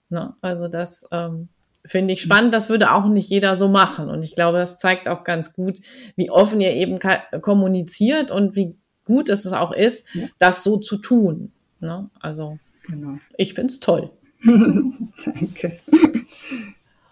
Ne? 0.10 0.36
Also 0.42 0.68
das 0.68 1.06
ähm, 1.12 1.50
Finde 1.86 2.14
ich 2.14 2.22
spannend. 2.22 2.54
Das 2.54 2.70
würde 2.70 2.94
auch 2.94 3.08
nicht 3.08 3.30
jeder 3.30 3.58
so 3.58 3.68
machen. 3.68 4.10
Und 4.10 4.24
ich 4.24 4.36
glaube, 4.36 4.58
das 4.58 4.78
zeigt 4.78 5.10
auch 5.10 5.26
ganz 5.26 5.52
gut, 5.52 5.80
wie 6.16 6.32
offen 6.32 6.62
ihr 6.62 6.72
eben 6.72 6.98
kommuniziert 7.42 8.32
und 8.32 8.56
wie 8.56 8.78
gut 9.06 9.28
es 9.28 9.52
auch 9.52 9.74
ist, 9.74 10.06
ja. 10.14 10.28
das 10.40 10.64
so 10.64 10.78
zu 10.78 10.98
tun. 10.98 11.52
Ne? 11.84 12.10
Also, 12.20 12.58
genau. 12.88 13.18
ich 13.38 13.54
finde 13.54 13.74
es 13.74 13.80
toll. 13.80 14.10
Danke. 14.44 15.80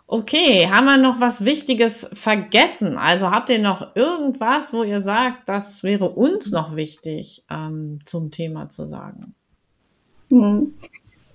Okay, 0.08 0.68
haben 0.70 0.88
wir 0.88 0.98
noch 0.98 1.22
was 1.22 1.46
Wichtiges 1.46 2.10
vergessen? 2.12 2.98
Also 2.98 3.32
habt 3.32 3.50
ihr 3.50 3.60
noch 3.60 3.96
irgendwas, 3.96 4.74
wo 4.74 4.84
ihr 4.84 5.00
sagt, 5.00 5.48
das 5.48 5.84
wäre 5.84 6.10
uns 6.10 6.52
noch 6.52 6.76
wichtig 6.76 7.46
ähm, 7.50 8.00
zum 8.04 8.30
Thema 8.30 8.68
zu 8.68 8.86
sagen? 8.86 9.34
Hm. 10.28 10.74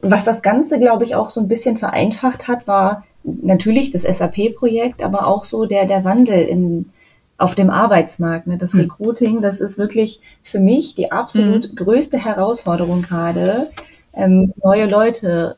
Was 0.03 0.27
das 0.27 0.43
Ganze, 0.43 0.79
glaube 0.79 1.05
ich, 1.05 1.15
auch 1.15 1.31
so 1.31 1.41
ein 1.41 1.49
bisschen 1.49 1.79
vereinfacht 1.79 2.49
hat, 2.49 2.67
war 2.67 3.07
natürlich 3.25 3.93
das 3.93 4.03
SAP-Projekt, 4.03 5.03
aber 5.03 5.27
auch 5.27 5.47
so 5.47 5.65
der, 5.65 5.87
der 5.87 6.05
Wandel 6.05 6.41
in, 6.41 6.91
auf 7.39 7.55
dem 7.55 7.71
Arbeitsmarkt. 7.71 8.47
Ne? 8.47 8.59
Das 8.59 8.73
hm. 8.73 8.81
Recruiting, 8.81 9.43
das 9.43 9.61
ist 9.61 9.79
wirklich 9.79 10.21
für 10.43 10.61
mich 10.61 10.95
die 10.95 11.13
absolut 11.13 11.71
mhm. 11.71 11.77
größte 11.77 12.19
Herausforderung 12.19 13.03
gerade, 13.03 13.69
ähm, 14.15 14.53
neue 14.63 14.87
Leute 14.87 15.57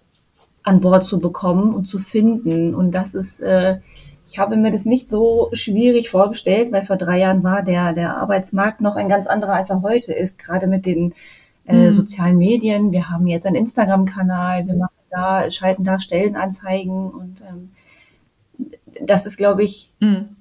an 0.64 0.80
Bord 0.80 1.04
zu 1.04 1.20
bekommen 1.20 1.74
und 1.74 1.86
zu 1.86 1.98
finden. 1.98 2.74
Und 2.74 2.92
das 2.92 3.14
ist, 3.14 3.40
äh, 3.40 3.78
ich 4.30 4.38
habe 4.38 4.56
mir 4.56 4.70
das 4.70 4.84
nicht 4.84 5.08
so 5.08 5.50
schwierig 5.52 6.10
vorgestellt, 6.10 6.72
weil 6.72 6.84
vor 6.84 6.96
drei 6.96 7.18
Jahren 7.18 7.42
war 7.42 7.62
der, 7.62 7.92
der 7.92 8.16
Arbeitsmarkt 8.16 8.80
noch 8.80 8.96
ein 8.96 9.08
ganz 9.08 9.26
anderer, 9.26 9.54
als 9.54 9.70
er 9.70 9.82
heute 9.82 10.12
ist, 10.12 10.38
gerade 10.38 10.66
mit 10.66 10.84
den 10.84 11.14
äh, 11.66 11.86
mhm. 11.86 11.92
sozialen 11.92 12.38
Medien. 12.38 12.92
Wir 12.92 13.08
haben 13.08 13.26
jetzt 13.26 13.46
einen 13.46 13.56
Instagram-Kanal, 13.56 14.66
wir 14.66 14.74
machen 14.74 14.94
da, 15.10 15.50
schalten 15.50 15.84
da 15.84 16.00
Stellenanzeigen 16.00 17.10
und 17.10 17.40
ähm, 17.48 17.70
das 19.00 19.26
ist, 19.26 19.36
glaube 19.36 19.62
ich, 19.62 19.92
mhm. 20.00 20.36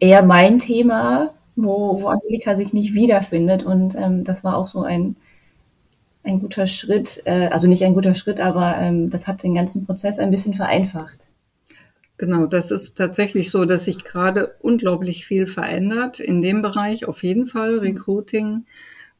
Eher 0.00 0.22
mein 0.22 0.58
Thema, 0.58 1.34
wo, 1.56 2.00
wo 2.00 2.08
Angelika 2.08 2.56
sich 2.56 2.72
nicht 2.72 2.94
wiederfindet. 2.94 3.62
Und 3.64 3.94
ähm, 3.96 4.24
das 4.24 4.44
war 4.44 4.56
auch 4.56 4.68
so 4.68 4.82
ein, 4.82 5.16
ein 6.22 6.40
guter 6.40 6.66
Schritt, 6.66 7.22
äh, 7.24 7.48
also 7.48 7.68
nicht 7.68 7.84
ein 7.84 7.94
guter 7.94 8.14
Schritt, 8.14 8.40
aber 8.40 8.76
ähm, 8.78 9.10
das 9.10 9.26
hat 9.26 9.42
den 9.42 9.54
ganzen 9.54 9.86
Prozess 9.86 10.18
ein 10.18 10.30
bisschen 10.30 10.54
vereinfacht. 10.54 11.18
Genau, 12.16 12.46
das 12.46 12.70
ist 12.70 12.96
tatsächlich 12.96 13.50
so, 13.50 13.64
dass 13.64 13.86
sich 13.86 14.04
gerade 14.04 14.54
unglaublich 14.60 15.26
viel 15.26 15.46
verändert 15.46 16.20
in 16.20 16.42
dem 16.42 16.62
Bereich, 16.62 17.06
auf 17.06 17.24
jeden 17.24 17.46
Fall 17.46 17.78
Recruiting 17.78 18.64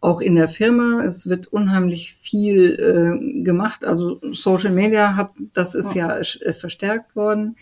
auch 0.01 0.21
in 0.21 0.37
der 0.37 0.49
Firma. 0.49 1.03
Es 1.03 1.29
wird 1.29 1.49
unheimlich 1.49 2.15
viel 2.21 2.75
äh, 2.79 3.43
gemacht. 3.43 3.85
Also 3.85 4.21
Social 4.33 4.71
Media 4.71 5.17
hat, 5.17 5.31
das 5.55 5.75
ist 5.75 5.95
ja, 5.95 6.19
ja 6.19 6.21
äh, 6.21 6.53
verstärkt 6.53 7.17
worden. 7.17 7.57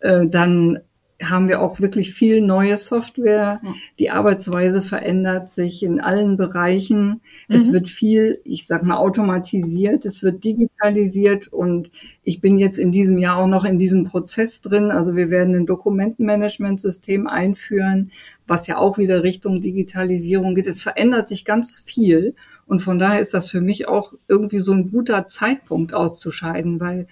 Äh, 0.00 0.26
dann 0.26 0.80
haben 1.22 1.48
wir 1.48 1.62
auch 1.62 1.80
wirklich 1.80 2.12
viel 2.12 2.42
neue 2.42 2.76
Software. 2.76 3.60
Die 3.98 4.10
Arbeitsweise 4.10 4.82
verändert 4.82 5.50
sich 5.50 5.82
in 5.82 6.00
allen 6.00 6.36
Bereichen. 6.36 7.22
Mhm. 7.48 7.54
Es 7.54 7.72
wird 7.72 7.88
viel, 7.88 8.40
ich 8.44 8.66
sag 8.66 8.82
mal, 8.82 8.96
automatisiert, 8.96 10.04
es 10.04 10.22
wird 10.22 10.44
digitalisiert 10.44 11.48
und 11.48 11.90
ich 12.22 12.40
bin 12.40 12.58
jetzt 12.58 12.78
in 12.78 12.92
diesem 12.92 13.18
Jahr 13.18 13.38
auch 13.38 13.46
noch 13.46 13.64
in 13.64 13.78
diesem 13.78 14.04
Prozess 14.04 14.60
drin. 14.60 14.90
Also 14.90 15.16
wir 15.16 15.30
werden 15.30 15.54
ein 15.54 15.66
Dokumentenmanagementsystem 15.66 17.26
einführen, 17.26 18.10
was 18.46 18.66
ja 18.66 18.76
auch 18.76 18.98
wieder 18.98 19.22
Richtung 19.22 19.60
Digitalisierung 19.60 20.54
geht. 20.54 20.66
Es 20.66 20.82
verändert 20.82 21.28
sich 21.28 21.44
ganz 21.44 21.82
viel. 21.84 22.34
Und 22.66 22.80
von 22.80 22.98
daher 22.98 23.20
ist 23.20 23.32
das 23.32 23.48
für 23.48 23.60
mich 23.60 23.86
auch 23.86 24.12
irgendwie 24.28 24.58
so 24.58 24.72
ein 24.72 24.90
guter 24.90 25.28
Zeitpunkt 25.28 25.94
auszuscheiden, 25.94 26.80
weil 26.80 27.06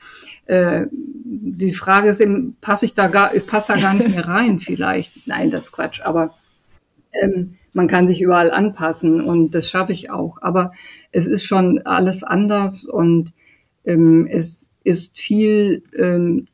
äh, 0.47 0.87
die 1.25 1.73
Frage 1.73 2.11
ist 2.11 2.21
eben, 2.21 2.57
passe 2.61 2.85
ich 2.85 2.95
da 2.95 3.09
gar, 3.09 3.35
ich 3.35 3.47
passe 3.47 3.73
da 3.73 3.81
gar 3.81 3.95
nicht 3.95 4.11
mehr 4.11 4.29
rein 4.29 4.61
vielleicht. 4.61 5.27
Nein, 5.27 5.51
das 5.51 5.65
ist 5.65 5.73
Quatsch, 5.73 6.03
aber 6.03 6.35
ähm, 7.13 7.57
man 7.73 7.89
kann 7.89 8.07
sich 8.07 8.21
überall 8.21 8.51
anpassen 8.51 9.21
und 9.23 9.55
das 9.55 9.69
schaffe 9.69 9.93
ich 9.93 10.11
auch. 10.11 10.39
Aber 10.43 10.73
es 11.13 11.27
ist 11.27 11.45
schon 11.45 11.81
alles 11.87 12.23
anders 12.23 12.85
und 12.85 13.33
ähm, 13.85 14.27
es 14.31 14.75
ist 14.85 15.19
viel 15.19 15.83
ähm, 15.99 16.47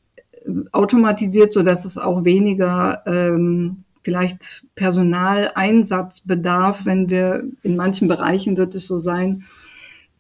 automatisiert, 0.73 1.53
so 1.53 1.63
dass 1.63 1.85
es 1.85 1.99
auch 1.99 2.25
weniger 2.25 3.03
ähm, 3.07 3.85
vielleicht 4.03 4.67
Personaleinsatz 4.77 6.21
bedarf, 6.21 6.87
wenn 6.87 7.11
wir 7.11 7.45
in 7.63 7.77
manchen 7.77 8.09
Bereichen 8.09 8.57
wird 8.57 8.75
es 8.75 8.87
so 8.87 8.99
sein. 8.99 9.45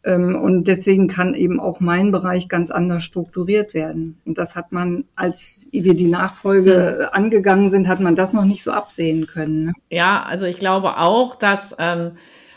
Ähm, 0.05 0.41
und 0.41 0.65
deswegen 0.65 1.09
kann 1.09 1.35
eben 1.35 1.61
auch 1.61 1.81
mein 1.81 2.11
Bereich 2.11 2.49
ganz 2.49 2.71
anders 2.71 3.05
strukturiert 3.05 3.75
werden. 3.75 4.19
Und 4.25 4.39
das 4.39 4.57
hat 4.57 4.73
man, 4.73 5.05
als 5.15 5.57
wir 5.73 5.95
die 5.95 6.09
Nachfolge 6.09 7.11
angegangen 7.13 7.71
sind, 7.71 7.89
hat 7.89 8.01
man 8.01 8.17
das 8.17 8.33
noch 8.33 8.45
nicht 8.45 8.63
so 8.63 8.73
absehen 8.73 9.27
können. 9.27 9.67
Ne? 9.67 9.73
Ja, 9.91 10.23
also 10.23 10.47
ich 10.47 10.59
glaube 10.59 10.97
auch, 10.99 11.35
dass 11.35 11.77
ähm, 11.79 12.13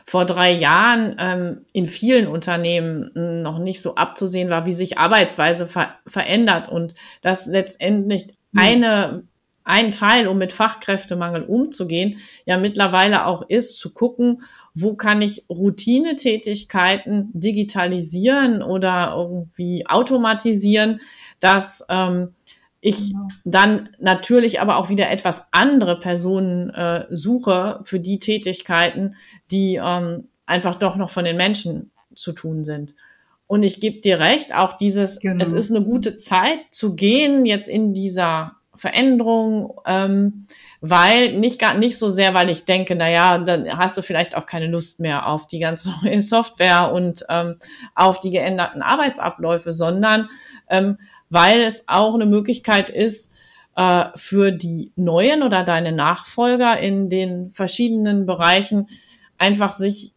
vor 0.06 0.25
drei 0.25 0.51
Jahren 0.51 1.15
ähm, 1.19 1.65
in 1.73 1.88
vielen 1.88 2.27
Unternehmen 2.27 3.12
noch 3.41 3.60
nicht 3.60 3.82
so 3.82 3.95
abzusehen 3.95 4.49
war, 4.49 4.65
wie 4.65 4.73
sich 4.73 4.97
Arbeitsweise 4.97 5.67
ver 5.67 5.95
verändert 6.06 6.69
und 6.69 6.95
dass 7.21 7.45
letztendlich 7.45 8.23
hm. 8.23 8.36
eine 8.53 9.23
ein 9.65 9.91
Teil, 9.91 10.27
um 10.27 10.38
mit 10.38 10.51
Fachkräftemangel 10.51 11.43
umzugehen, 11.43 12.17
ja 12.45 12.58
mittlerweile 12.58 13.25
auch 13.25 13.43
ist, 13.47 13.79
zu 13.79 13.93
gucken, 13.93 14.43
wo 14.75 14.95
kann 14.95 15.21
ich 15.21 15.45
Routinetätigkeiten 15.49 17.29
digitalisieren 17.33 18.63
oder 18.63 19.13
irgendwie 19.15 19.86
automatisieren, 19.88 21.01
dass 21.39 21.86
ähm, 21.89 22.33
ich 22.81 23.12
genau. 23.12 23.27
dann 23.45 23.89
natürlich 23.99 24.59
aber 24.59 24.77
auch 24.77 24.89
wieder 24.89 25.09
etwas 25.09 25.45
andere 25.51 25.99
Personen 25.99 26.69
äh, 26.71 27.05
suche 27.09 27.79
für 27.83 27.99
die 27.99 28.19
Tätigkeiten, 28.19 29.15
die 29.51 29.79
ähm, 29.81 30.27
einfach 30.45 30.75
doch 30.75 30.95
noch 30.95 31.09
von 31.09 31.23
den 31.23 31.38
Menschen 31.38 31.91
zu 32.15 32.33
tun 32.33 32.63
sind. 32.63 32.95
Und 33.47 33.63
ich 33.63 33.79
gebe 33.79 34.01
dir 34.01 34.19
recht, 34.19 34.55
auch 34.55 34.73
dieses, 34.73 35.19
genau. 35.19 35.43
es 35.43 35.53
ist 35.53 35.69
eine 35.69 35.83
gute 35.83 36.17
Zeit 36.17 36.59
zu 36.71 36.95
gehen 36.95 37.45
jetzt 37.45 37.69
in 37.69 37.93
dieser 37.93 38.57
Veränderung, 38.75 39.79
ähm, 39.86 40.47
weil 40.81 41.33
nicht 41.33 41.59
gar 41.59 41.75
nicht 41.75 41.97
so 41.97 42.09
sehr, 42.09 42.33
weil 42.33 42.49
ich 42.49 42.65
denke, 42.65 42.95
na 42.95 43.09
ja, 43.09 43.38
dann 43.38 43.77
hast 43.77 43.97
du 43.97 44.01
vielleicht 44.01 44.36
auch 44.36 44.45
keine 44.45 44.67
Lust 44.67 44.99
mehr 44.99 45.27
auf 45.27 45.47
die 45.47 45.59
ganze 45.59 45.89
neue 46.03 46.21
Software 46.21 46.91
und 46.91 47.25
ähm, 47.29 47.57
auf 47.95 48.19
die 48.19 48.31
geänderten 48.31 48.81
Arbeitsabläufe, 48.81 49.73
sondern 49.73 50.29
ähm, 50.69 50.97
weil 51.29 51.62
es 51.62 51.86
auch 51.88 52.13
eine 52.15 52.25
Möglichkeit 52.25 52.89
ist, 52.89 53.31
äh, 53.75 54.05
für 54.15 54.51
die 54.51 54.91
neuen 54.95 55.43
oder 55.43 55.63
deine 55.63 55.91
Nachfolger 55.91 56.77
in 56.77 57.09
den 57.09 57.51
verschiedenen 57.51 58.25
Bereichen 58.25 58.89
einfach 59.38 59.71
sich 59.71 60.13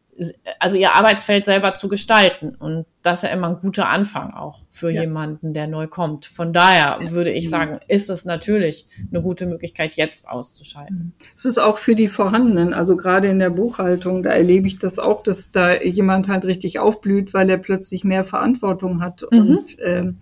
also 0.58 0.76
ihr 0.76 0.94
Arbeitsfeld 0.94 1.44
selber 1.44 1.74
zu 1.74 1.88
gestalten. 1.88 2.54
Und 2.58 2.86
das 3.02 3.18
ist 3.18 3.22
ja 3.24 3.28
immer 3.30 3.48
ein 3.48 3.60
guter 3.60 3.88
Anfang 3.88 4.32
auch 4.32 4.62
für 4.70 4.90
ja. 4.90 5.02
jemanden, 5.02 5.52
der 5.52 5.66
neu 5.66 5.86
kommt. 5.86 6.26
Von 6.26 6.52
daher 6.52 6.98
würde 7.10 7.30
ich 7.30 7.50
sagen, 7.50 7.80
ist 7.88 8.10
es 8.10 8.24
natürlich 8.24 8.86
eine 9.10 9.22
gute 9.22 9.46
Möglichkeit, 9.46 9.94
jetzt 9.94 10.28
auszuschalten. 10.28 11.12
Es 11.34 11.44
ist 11.44 11.58
auch 11.58 11.76
für 11.76 11.94
die 11.94 12.08
Vorhandenen, 12.08 12.74
also 12.74 12.96
gerade 12.96 13.28
in 13.28 13.38
der 13.38 13.50
Buchhaltung, 13.50 14.22
da 14.22 14.30
erlebe 14.30 14.66
ich 14.66 14.78
das 14.78 14.98
auch, 14.98 15.22
dass 15.22 15.52
da 15.52 15.74
jemand 15.82 16.28
halt 16.28 16.44
richtig 16.44 16.78
aufblüht, 16.78 17.34
weil 17.34 17.50
er 17.50 17.58
plötzlich 17.58 18.04
mehr 18.04 18.24
Verantwortung 18.24 19.02
hat. 19.02 19.22
Mhm. 19.30 19.38
Und 19.38 19.76
ähm, 19.80 20.18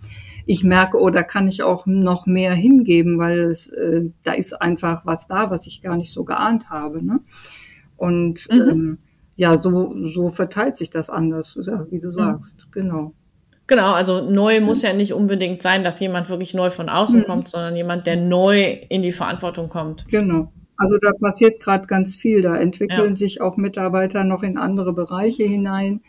ich 0.46 0.64
merke, 0.64 1.00
oh, 1.00 1.10
da 1.10 1.22
kann 1.22 1.48
ich 1.48 1.62
auch 1.62 1.86
noch 1.86 2.26
mehr 2.26 2.52
hingeben, 2.52 3.18
weil 3.18 3.38
es, 3.38 3.68
äh, 3.68 4.02
da 4.24 4.32
ist 4.32 4.60
einfach 4.60 5.06
was 5.06 5.26
da, 5.26 5.50
was 5.50 5.66
ich 5.66 5.82
gar 5.82 5.96
nicht 5.96 6.12
so 6.12 6.24
geahnt 6.24 6.68
habe. 6.68 7.04
Ne? 7.04 7.20
Und 7.96 8.46
mhm. 8.50 8.68
ähm, 8.70 8.98
ja, 9.36 9.58
so, 9.58 9.94
so 10.14 10.28
verteilt 10.28 10.76
sich 10.76 10.90
das 10.90 11.10
anders, 11.10 11.56
wie 11.90 12.00
du 12.00 12.12
sagst, 12.12 12.66
mhm. 12.66 12.70
genau. 12.70 13.12
Genau, 13.66 13.92
also 13.92 14.30
neu 14.30 14.60
muss 14.60 14.82
ja 14.82 14.92
nicht 14.92 15.14
unbedingt 15.14 15.62
sein, 15.62 15.82
dass 15.82 15.98
jemand 15.98 16.28
wirklich 16.28 16.52
neu 16.52 16.68
von 16.70 16.90
außen 16.90 17.20
mhm. 17.20 17.24
kommt, 17.24 17.48
sondern 17.48 17.74
jemand, 17.76 18.06
der 18.06 18.16
neu 18.16 18.76
in 18.90 19.00
die 19.00 19.12
Verantwortung 19.12 19.70
kommt. 19.70 20.06
Genau. 20.08 20.52
Also 20.76 20.98
da 20.98 21.12
passiert 21.18 21.60
gerade 21.60 21.86
ganz 21.86 22.16
viel. 22.16 22.42
Da 22.42 22.56
entwickeln 22.56 23.10
ja. 23.10 23.16
sich 23.16 23.40
auch 23.40 23.56
Mitarbeiter 23.56 24.24
noch 24.24 24.42
in 24.42 24.58
andere 24.58 24.92
Bereiche 24.92 25.44
hinein, 25.44 26.02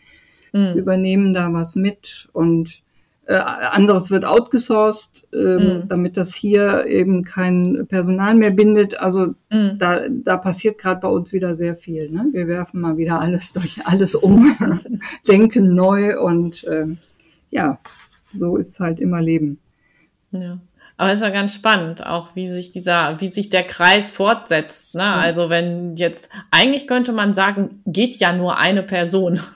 mhm. 0.52 0.74
übernehmen 0.76 1.32
da 1.32 1.50
was 1.52 1.76
mit 1.76 2.28
und 2.32 2.82
äh, 3.28 3.34
anderes 3.34 4.10
wird 4.12 4.24
outgesourced, 4.24 5.26
äh, 5.32 5.36
mm. 5.36 5.88
damit 5.88 6.16
das 6.16 6.34
hier 6.34 6.86
eben 6.86 7.24
kein 7.24 7.86
Personal 7.88 8.34
mehr 8.34 8.52
bindet. 8.52 9.00
Also 9.00 9.34
mm. 9.50 9.78
da, 9.78 10.02
da 10.08 10.36
passiert 10.36 10.78
gerade 10.78 11.00
bei 11.00 11.08
uns 11.08 11.32
wieder 11.32 11.56
sehr 11.56 11.74
viel. 11.74 12.10
Ne? 12.10 12.26
Wir 12.32 12.46
werfen 12.46 12.80
mal 12.80 12.96
wieder 12.96 13.20
alles 13.20 13.52
durch 13.52 13.84
alles 13.84 14.14
um, 14.14 14.56
denken 15.28 15.74
neu 15.74 16.20
und 16.20 16.62
äh, 16.64 16.86
ja, 17.50 17.78
so 18.30 18.56
ist 18.56 18.78
halt 18.78 19.00
immer 19.00 19.20
Leben. 19.20 19.58
Ja. 20.30 20.58
Aber 20.96 21.10
es 21.10 21.18
ist 21.18 21.24
ja 21.24 21.30
ganz 21.30 21.54
spannend, 21.54 22.06
auch 22.06 22.34
wie 22.34 22.48
sich 22.48 22.70
dieser, 22.70 23.20
wie 23.20 23.28
sich 23.28 23.50
der 23.50 23.64
Kreis 23.64 24.10
fortsetzt. 24.10 24.94
Ne? 24.94 25.02
Ja. 25.02 25.16
Also 25.16 25.50
wenn 25.50 25.96
jetzt, 25.96 26.28
eigentlich 26.50 26.86
könnte 26.86 27.12
man 27.12 27.34
sagen, 27.34 27.82
geht 27.86 28.16
ja 28.16 28.32
nur 28.32 28.58
eine 28.58 28.82
Person. 28.82 29.40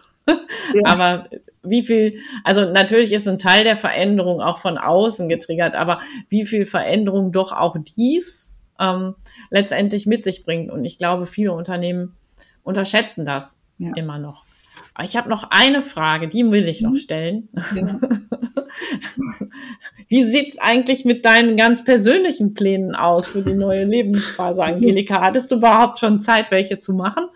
Ja. 0.73 0.93
Aber 0.93 1.27
wie 1.63 1.83
viel, 1.83 2.21
also 2.45 2.71
natürlich 2.71 3.13
ist 3.13 3.29
ein 3.29 3.39
Teil 3.39 3.65
der 3.65 3.77
Veränderung 3.77 4.41
auch 4.41 4.59
von 4.59 4.79
außen 4.79 5.29
getriggert, 5.29 5.75
aber 5.75 6.01
wie 6.29 6.47
viel 6.47 6.67
Veränderung 6.67 7.33
doch 7.33 7.53
auch 7.53 7.77
dies 7.97 8.55
ähm, 8.79 9.15
letztendlich 9.51 10.07
mit 10.07 10.25
sich 10.25 10.45
bringt. 10.45 10.71
Und 10.73 10.85
ich 10.85 10.99
glaube, 10.99 11.27
viele 11.27 11.53
Unternehmen 11.53 12.17
unterschätzen 12.63 13.27
das 13.27 13.59
ja. 13.79 13.93
immer 13.95 14.19
noch. 14.19 14.45
Aber 14.95 15.05
ich 15.05 15.17
habe 15.17 15.29
noch 15.29 15.45
eine 15.51 15.83
Frage, 15.83 16.29
die 16.29 16.51
will 16.51 16.67
ich 16.67 16.81
noch 16.81 16.93
mhm. 16.93 16.97
stellen. 16.97 17.49
Ja. 17.75 18.01
Wie 20.09 20.25
sieht's 20.25 20.59
eigentlich 20.59 21.05
mit 21.05 21.25
deinen 21.25 21.57
ganz 21.57 21.85
persönlichen 21.85 22.55
Plänen 22.55 22.95
aus 22.95 23.29
für 23.29 23.43
die 23.43 23.55
neue 23.55 23.85
Lebensphase, 23.85 24.65
Angelika? 24.65 25.21
Hattest 25.21 25.51
du 25.51 25.57
überhaupt 25.57 25.99
schon 25.99 26.21
Zeit, 26.21 26.51
welche 26.51 26.79
zu 26.79 26.93
machen? 26.93 27.27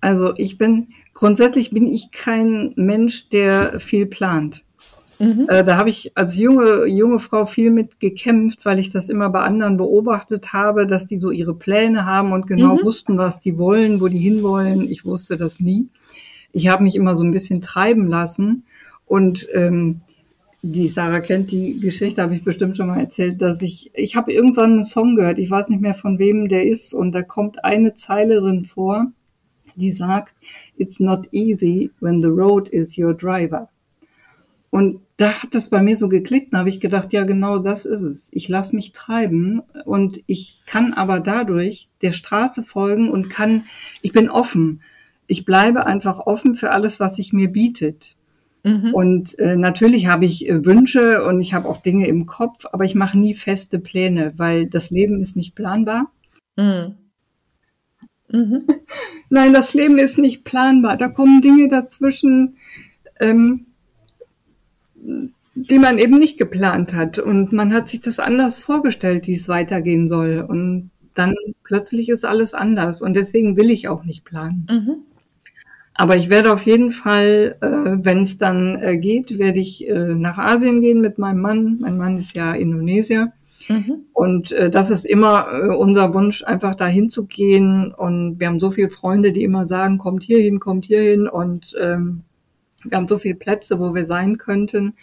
Also 0.00 0.34
ich 0.36 0.58
bin 0.58 0.88
grundsätzlich 1.14 1.70
bin 1.70 1.86
ich 1.86 2.10
kein 2.10 2.72
Mensch, 2.76 3.28
der 3.28 3.80
viel 3.80 4.06
plant. 4.06 4.62
Mhm. 5.18 5.46
Äh, 5.48 5.64
da 5.64 5.76
habe 5.76 5.90
ich 5.90 6.12
als 6.16 6.38
junge, 6.38 6.86
junge 6.86 7.18
Frau 7.18 7.44
viel 7.44 7.70
mit 7.70 8.00
gekämpft, 8.00 8.64
weil 8.64 8.78
ich 8.78 8.88
das 8.88 9.10
immer 9.10 9.28
bei 9.28 9.40
anderen 9.40 9.76
beobachtet 9.76 10.54
habe, 10.54 10.86
dass 10.86 11.08
die 11.08 11.18
so 11.18 11.30
ihre 11.30 11.54
Pläne 11.54 12.06
haben 12.06 12.32
und 12.32 12.46
genau 12.46 12.76
mhm. 12.76 12.82
wussten, 12.84 13.18
was 13.18 13.38
die 13.38 13.58
wollen, 13.58 14.00
wo 14.00 14.08
die 14.08 14.18
hinwollen. 14.18 14.90
Ich 14.90 15.04
wusste 15.04 15.36
das 15.36 15.60
nie. 15.60 15.88
Ich 16.52 16.68
habe 16.68 16.82
mich 16.82 16.96
immer 16.96 17.16
so 17.16 17.24
ein 17.24 17.32
bisschen 17.32 17.60
treiben 17.60 18.06
lassen 18.06 18.64
und 19.04 19.46
ähm, 19.52 20.00
die 20.62 20.88
Sarah 20.88 21.20
kennt 21.20 21.50
die 21.50 21.80
Geschichte, 21.80 22.22
habe 22.22 22.34
ich 22.34 22.44
bestimmt 22.44 22.76
schon 22.76 22.86
mal 22.86 23.00
erzählt, 23.00 23.40
dass 23.40 23.62
ich, 23.62 23.90
ich 23.94 24.16
habe 24.16 24.32
irgendwann 24.32 24.72
einen 24.72 24.84
Song 24.84 25.16
gehört, 25.16 25.38
ich 25.38 25.50
weiß 25.50 25.68
nicht 25.68 25.80
mehr 25.80 25.94
von 25.94 26.18
wem 26.18 26.48
der 26.48 26.66
ist, 26.66 26.92
und 26.92 27.12
da 27.12 27.22
kommt 27.22 27.64
eine 27.64 27.94
Zeile 27.94 28.40
drin 28.40 28.64
vor, 28.64 29.10
die 29.76 29.92
sagt, 29.92 30.34
It's 30.76 31.00
not 31.00 31.28
easy 31.32 31.90
when 32.00 32.20
the 32.20 32.28
road 32.28 32.68
is 32.68 32.96
your 32.98 33.14
driver. 33.14 33.68
Und 34.70 35.00
da 35.16 35.42
hat 35.42 35.54
das 35.54 35.68
bei 35.68 35.82
mir 35.82 35.96
so 35.96 36.08
geklickt, 36.08 36.54
da 36.54 36.58
habe 36.58 36.70
ich 36.70 36.80
gedacht, 36.80 37.12
ja 37.12 37.24
genau 37.24 37.58
das 37.58 37.84
ist 37.84 38.02
es. 38.02 38.30
Ich 38.32 38.48
lasse 38.48 38.74
mich 38.76 38.92
treiben 38.92 39.62
und 39.84 40.20
ich 40.26 40.60
kann 40.64 40.92
aber 40.94 41.18
dadurch 41.18 41.88
der 42.02 42.12
Straße 42.12 42.62
folgen 42.62 43.10
und 43.10 43.28
kann, 43.28 43.64
ich 44.00 44.12
bin 44.12 44.30
offen. 44.30 44.80
Ich 45.26 45.44
bleibe 45.44 45.86
einfach 45.86 46.20
offen 46.20 46.54
für 46.54 46.70
alles, 46.70 47.00
was 47.00 47.16
sich 47.16 47.32
mir 47.32 47.48
bietet. 47.48 48.16
Mhm. 48.62 48.94
Und 48.94 49.38
äh, 49.38 49.56
natürlich 49.56 50.06
habe 50.06 50.24
ich 50.24 50.48
äh, 50.48 50.64
Wünsche 50.64 51.24
und 51.24 51.40
ich 51.40 51.52
habe 51.54 51.68
auch 51.68 51.82
Dinge 51.82 52.06
im 52.06 52.26
Kopf, 52.26 52.66
aber 52.70 52.84
ich 52.84 52.94
mache 52.94 53.18
nie 53.18 53.34
feste 53.34 53.78
Pläne, 53.78 54.34
weil 54.36 54.66
das 54.66 54.90
Leben 54.90 55.20
ist 55.20 55.36
nicht 55.36 55.54
planbar. 55.54 56.12
Mhm. 56.56 56.94
Mhm. 58.32 58.64
Nein, 59.30 59.52
das 59.52 59.74
Leben 59.74 59.98
ist 59.98 60.18
nicht 60.18 60.44
planbar. 60.44 60.96
Da 60.96 61.08
kommen 61.08 61.40
Dinge 61.40 61.68
dazwischen, 61.68 62.56
ähm, 63.20 63.66
die 65.54 65.78
man 65.78 65.98
eben 65.98 66.18
nicht 66.18 66.38
geplant 66.38 66.92
hat. 66.92 67.18
Und 67.18 67.52
man 67.52 67.72
hat 67.72 67.88
sich 67.88 68.00
das 68.00 68.18
anders 68.18 68.60
vorgestellt, 68.60 69.26
wie 69.26 69.34
es 69.34 69.48
weitergehen 69.48 70.08
soll. 70.08 70.44
Und 70.46 70.90
dann 71.14 71.34
plötzlich 71.64 72.08
ist 72.08 72.24
alles 72.24 72.54
anders. 72.54 73.02
Und 73.02 73.14
deswegen 73.14 73.56
will 73.56 73.70
ich 73.70 73.88
auch 73.88 74.04
nicht 74.04 74.24
planen. 74.24 74.66
Mhm. 74.70 74.96
Aber 75.94 76.16
ich 76.16 76.30
werde 76.30 76.52
auf 76.52 76.64
jeden 76.64 76.90
Fall, 76.90 77.56
äh, 77.60 77.66
wenn 78.04 78.22
es 78.22 78.38
dann 78.38 78.80
äh, 78.80 78.96
geht, 78.96 79.38
werde 79.38 79.58
ich 79.58 79.86
äh, 79.86 80.14
nach 80.14 80.38
Asien 80.38 80.80
gehen 80.80 81.00
mit 81.00 81.18
meinem 81.18 81.40
Mann. 81.40 81.78
Mein 81.80 81.98
Mann 81.98 82.16
ist 82.16 82.34
ja 82.34 82.54
Indonesier. 82.54 83.32
Mhm. 83.70 84.06
Und 84.12 84.50
äh, 84.50 84.68
das 84.68 84.90
ist 84.90 85.04
immer 85.04 85.46
äh, 85.52 85.68
unser 85.68 86.12
Wunsch, 86.12 86.42
einfach 86.42 86.74
dahin 86.74 87.08
zu 87.08 87.26
gehen. 87.26 87.94
Und 87.96 88.40
wir 88.40 88.48
haben 88.48 88.58
so 88.58 88.72
viele 88.72 88.90
Freunde, 88.90 89.30
die 89.30 89.44
immer 89.44 89.64
sagen, 89.64 89.98
kommt 89.98 90.24
hier 90.24 90.40
hin, 90.40 90.58
kommt 90.58 90.86
hier 90.86 91.02
hin. 91.02 91.28
Und 91.28 91.76
ähm, 91.80 92.22
wir 92.82 92.98
haben 92.98 93.06
so 93.06 93.16
viele 93.16 93.36
Plätze, 93.36 93.78
wo 93.78 93.94
wir 93.94 94.06
sein 94.06 94.38
könnten. 94.38 94.94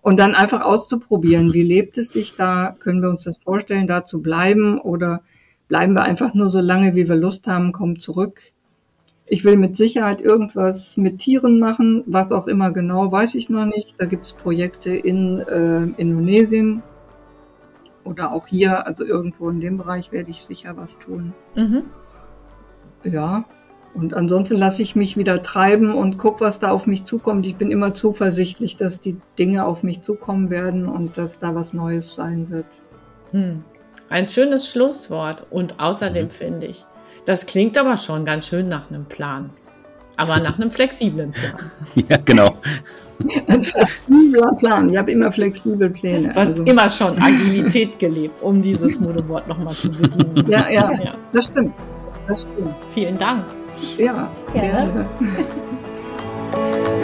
Und 0.00 0.18
dann 0.18 0.34
einfach 0.34 0.62
auszuprobieren, 0.62 1.54
wie 1.54 1.62
lebt 1.62 1.98
es 1.98 2.10
sich 2.10 2.34
da? 2.34 2.74
Können 2.76 3.00
wir 3.00 3.10
uns 3.10 3.22
das 3.22 3.36
vorstellen, 3.36 3.86
da 3.86 4.04
zu 4.04 4.20
bleiben? 4.20 4.80
Oder 4.80 5.22
bleiben 5.68 5.92
wir 5.92 6.02
einfach 6.02 6.34
nur 6.34 6.50
so 6.50 6.58
lange, 6.58 6.96
wie 6.96 7.08
wir 7.08 7.16
Lust 7.16 7.46
haben, 7.46 7.70
kommen 7.70 8.00
zurück? 8.00 8.40
Ich 9.28 9.44
will 9.44 9.56
mit 9.56 9.76
Sicherheit 9.76 10.20
irgendwas 10.20 10.96
mit 10.96 11.18
Tieren 11.18 11.60
machen, 11.60 12.02
was 12.06 12.32
auch 12.32 12.48
immer 12.48 12.72
genau, 12.72 13.10
weiß 13.12 13.36
ich 13.36 13.48
noch 13.50 13.66
nicht. 13.66 13.94
Da 13.98 14.06
gibt 14.06 14.26
es 14.26 14.32
Projekte 14.32 14.90
in 14.90 15.38
äh, 15.40 15.82
Indonesien, 16.00 16.82
oder 18.06 18.32
auch 18.32 18.46
hier, 18.46 18.86
also 18.86 19.04
irgendwo 19.04 19.50
in 19.50 19.60
dem 19.60 19.76
Bereich 19.76 20.12
werde 20.12 20.30
ich 20.30 20.44
sicher 20.44 20.76
was 20.76 20.98
tun. 20.98 21.34
Mhm. 21.54 21.84
Ja, 23.04 23.44
und 23.96 24.12
ansonsten 24.12 24.58
lasse 24.58 24.82
ich 24.82 24.94
mich 24.94 25.16
wieder 25.16 25.42
treiben 25.42 25.94
und 25.94 26.18
guck, 26.18 26.42
was 26.42 26.58
da 26.58 26.70
auf 26.70 26.86
mich 26.86 27.04
zukommt. 27.04 27.46
Ich 27.46 27.56
bin 27.56 27.70
immer 27.70 27.94
zuversichtlich, 27.94 28.76
dass 28.76 29.00
die 29.00 29.16
Dinge 29.38 29.64
auf 29.64 29.82
mich 29.82 30.02
zukommen 30.02 30.50
werden 30.50 30.86
und 30.86 31.16
dass 31.16 31.38
da 31.38 31.54
was 31.54 31.72
Neues 31.72 32.14
sein 32.14 32.50
wird. 32.50 32.66
Hm. 33.30 33.64
Ein 34.10 34.28
schönes 34.28 34.70
Schlusswort. 34.70 35.46
Und 35.48 35.80
außerdem 35.80 36.26
mhm. 36.26 36.30
finde 36.30 36.66
ich, 36.66 36.84
das 37.24 37.46
klingt 37.46 37.78
aber 37.78 37.96
schon 37.96 38.26
ganz 38.26 38.46
schön 38.46 38.68
nach 38.68 38.90
einem 38.90 39.06
Plan. 39.06 39.50
Aber 40.18 40.40
nach 40.40 40.58
einem 40.58 40.70
flexiblen 40.70 41.32
Plan. 41.32 41.70
ja, 42.08 42.18
genau. 42.18 42.54
Ein 43.48 43.62
flexibler 43.62 44.54
Plan. 44.58 44.90
Ich 44.90 44.96
habe 44.96 45.10
immer 45.10 45.32
flexible 45.32 45.90
Pläne. 45.90 46.28
Du 46.28 46.34
hast 46.34 46.48
also. 46.48 46.64
immer 46.64 46.88
schon 46.90 47.18
Agilität 47.18 47.98
gelebt, 47.98 48.42
um 48.42 48.60
dieses 48.60 49.00
Modewort 49.00 49.48
nochmal 49.48 49.74
zu 49.74 49.90
bedienen. 49.90 50.44
Ja, 50.48 50.68
ja, 50.70 50.92
ja, 50.92 51.14
das 51.32 51.46
stimmt. 51.46 51.74
Das 52.28 52.42
stimmt. 52.42 52.74
Vielen 52.92 53.18
Dank. 53.18 53.44
Ja, 53.98 54.30
gerne. 54.52 54.86
gerne. 54.86 55.06